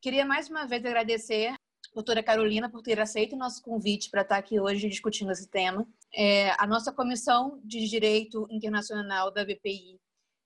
Queria 0.00 0.24
mais 0.24 0.48
uma 0.48 0.66
vez 0.66 0.82
agradecer 0.82 1.54
doutora 1.94 2.22
Carolina 2.22 2.70
por 2.70 2.82
ter 2.82 2.98
aceito 2.98 3.34
o 3.34 3.38
nosso 3.38 3.60
convite 3.62 4.08
para 4.08 4.22
estar 4.22 4.38
aqui 4.38 4.58
hoje 4.58 4.88
discutindo 4.88 5.30
esse 5.30 5.46
tema. 5.46 5.86
É, 6.14 6.52
a 6.58 6.66
nossa 6.66 6.90
Comissão 6.90 7.60
de 7.64 7.86
Direito 7.86 8.46
Internacional 8.50 9.30
da 9.30 9.44
BPI 9.44 9.99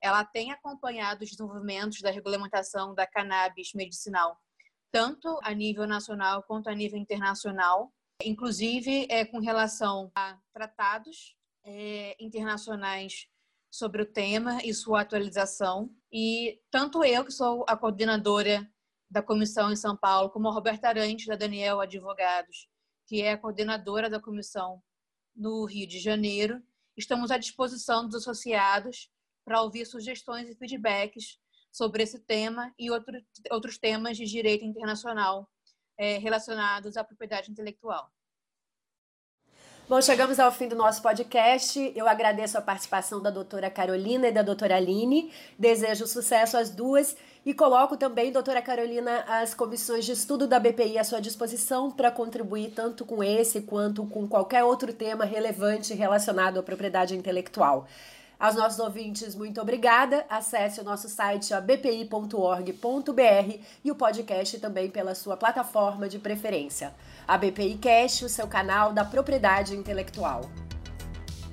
ela 0.05 0.23
tem 0.23 0.53
acompanhado 0.53 1.25
os 1.25 1.31
desenvolvimentos 1.31 2.03
da 2.03 2.11
regulamentação 2.11 2.95
da 2.95 3.07
cannabis 3.07 3.73
medicinal, 3.73 4.39
tanto 4.93 5.41
a 5.43 5.55
nível 5.55 5.87
nacional 5.87 6.43
quanto 6.43 6.69
a 6.69 6.75
nível 6.75 6.99
internacional, 6.99 7.91
inclusive 8.23 9.07
é, 9.09 9.25
com 9.25 9.39
relação 9.39 10.13
a 10.15 10.39
tratados 10.53 11.35
é, 11.65 12.15
internacionais 12.23 13.27
sobre 13.71 14.03
o 14.03 14.07
tema 14.07 14.63
e 14.63 14.75
sua 14.75 15.01
atualização. 15.01 15.91
E 16.13 16.61
tanto 16.71 17.03
eu, 17.03 17.25
que 17.25 17.33
sou 17.33 17.65
a 17.67 17.75
coordenadora 17.75 18.71
da 19.11 19.23
comissão 19.23 19.73
em 19.73 19.77
São 19.77 19.97
Paulo, 19.97 20.29
como 20.29 20.49
a 20.49 20.53
Roberta 20.53 20.87
Arantes, 20.87 21.27
da 21.27 21.35
Daniel 21.35 21.81
Advogados, 21.81 22.69
que 23.07 23.23
é 23.23 23.33
a 23.33 23.39
coordenadora 23.39 24.11
da 24.11 24.21
comissão 24.21 24.83
no 25.35 25.65
Rio 25.65 25.89
de 25.89 25.99
Janeiro, 25.99 26.63
estamos 26.95 27.31
à 27.31 27.39
disposição 27.39 28.07
dos 28.07 28.17
associados 28.17 29.09
para 29.45 29.63
ouvir 29.63 29.85
sugestões 29.87 30.49
e 30.49 30.55
feedbacks 30.57 31.39
sobre 31.71 32.03
esse 32.03 32.21
tema 32.21 32.73
e 32.79 32.91
outro, 32.91 33.21
outros 33.51 33.79
temas 33.79 34.17
de 34.17 34.25
direito 34.25 34.65
internacional 34.65 35.49
é, 35.99 36.19
relacionados 36.19 36.97
à 36.97 37.05
propriedade 37.05 37.51
intelectual. 37.51 38.11
Bom, 39.87 40.01
chegamos 40.01 40.41
ao 40.41 40.51
fim 40.51 40.67
do 40.67 40.75
nosso 40.75 41.03
podcast. 41.03 41.93
Eu 41.95 42.09
agradeço 42.09 42.57
a 42.57 42.63
participação 42.63 43.21
da 43.21 43.29
doutora 43.29 43.69
Carolina 43.69 44.29
e 44.29 44.33
da 44.33 44.41
doutora 44.41 44.77
Aline. 44.77 45.31
Desejo 45.59 46.07
sucesso 46.07 46.57
às 46.57 46.71
duas 46.71 47.15
e 47.45 47.53
coloco 47.53 47.95
também, 47.95 48.33
doutora 48.33 48.63
Carolina, 48.63 49.25
as 49.29 49.53
comissões 49.53 50.07
de 50.07 50.13
estudo 50.13 50.47
da 50.47 50.59
BPI 50.59 50.99
à 50.99 51.05
sua 51.05 51.21
disposição 51.21 51.91
para 51.91 52.11
contribuir 52.11 52.71
tanto 52.71 53.05
com 53.05 53.23
esse 53.23 53.61
quanto 53.61 54.07
com 54.07 54.27
qualquer 54.27 54.65
outro 54.65 54.91
tema 54.91 55.27
relevante 55.27 55.93
relacionado 55.93 56.59
à 56.59 56.63
propriedade 56.63 57.15
intelectual. 57.15 57.87
Aos 58.39 58.57
nossos 58.57 58.79
ouvintes, 58.79 59.35
muito 59.35 59.61
obrigada. 59.61 60.27
Acesse 60.29 60.81
o 60.81 60.85
nosso 60.85 61.09
site 61.09 61.55
bpi.org.br 61.55 63.59
e 63.85 63.91
o 63.91 63.95
podcast 63.95 64.59
também 64.59 64.91
pela 64.91 65.15
sua 65.15 65.37
plataforma 65.37 66.09
de 66.09 66.19
preferência. 66.19 66.93
A 67.27 67.39
BPI 67.39 67.79
Cash, 67.81 68.23
o 68.23 68.29
seu 68.29 68.47
canal 68.47 68.93
da 68.93 69.05
propriedade 69.05 69.75
intelectual. 69.75 70.51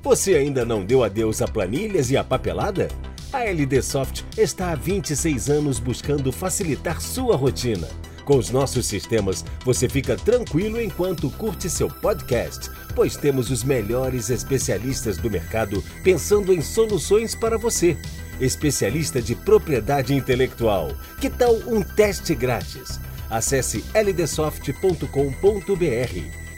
Você 0.04 0.36
ainda 0.36 0.66
não 0.66 0.84
deu 0.84 1.04
adeus 1.04 1.42
a 1.42 1.48
planilhas 1.48 2.10
e 2.10 2.18
a 2.18 2.24
papelada? 2.24 2.88
A 3.32 3.46
LD 3.46 3.82
Soft 3.82 4.24
está 4.38 4.72
há 4.72 4.76
26 4.76 5.50
anos 5.50 5.80
buscando 5.80 6.32
facilitar 6.32 7.00
sua 7.00 7.38
rotina. 7.38 7.88
Com 8.32 8.38
os 8.38 8.50
nossos 8.50 8.86
sistemas, 8.86 9.44
você 9.66 9.90
fica 9.90 10.16
tranquilo 10.16 10.82
enquanto 10.82 11.30
curte 11.32 11.70
seu 11.70 11.90
podcast, 11.90 12.72
pois 12.96 13.18
temos 13.18 13.52
os 13.52 13.62
melhores 13.62 14.30
especialistas 14.30 15.18
do 15.18 15.30
mercado 15.30 15.84
pensando 16.02 16.54
em 16.54 16.62
soluções 16.62 17.36
para 17.36 17.58
você. 17.58 17.98
Especialista 18.40 19.22
de 19.22 19.36
propriedade 19.36 20.14
intelectual. 20.14 20.96
Que 21.20 21.30
tal 21.30 21.56
um 21.68 21.82
teste 21.82 22.34
grátis? 22.34 23.02
Acesse 23.30 23.84
ldsoft.com.br. 23.94 25.04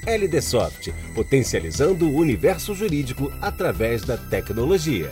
LDsoft, 0.05 0.93
potencializando 1.15 2.07
o 2.07 2.15
universo 2.15 2.75
jurídico 2.75 3.33
através 3.41 4.03
da 4.03 4.15
tecnologia. 4.15 5.11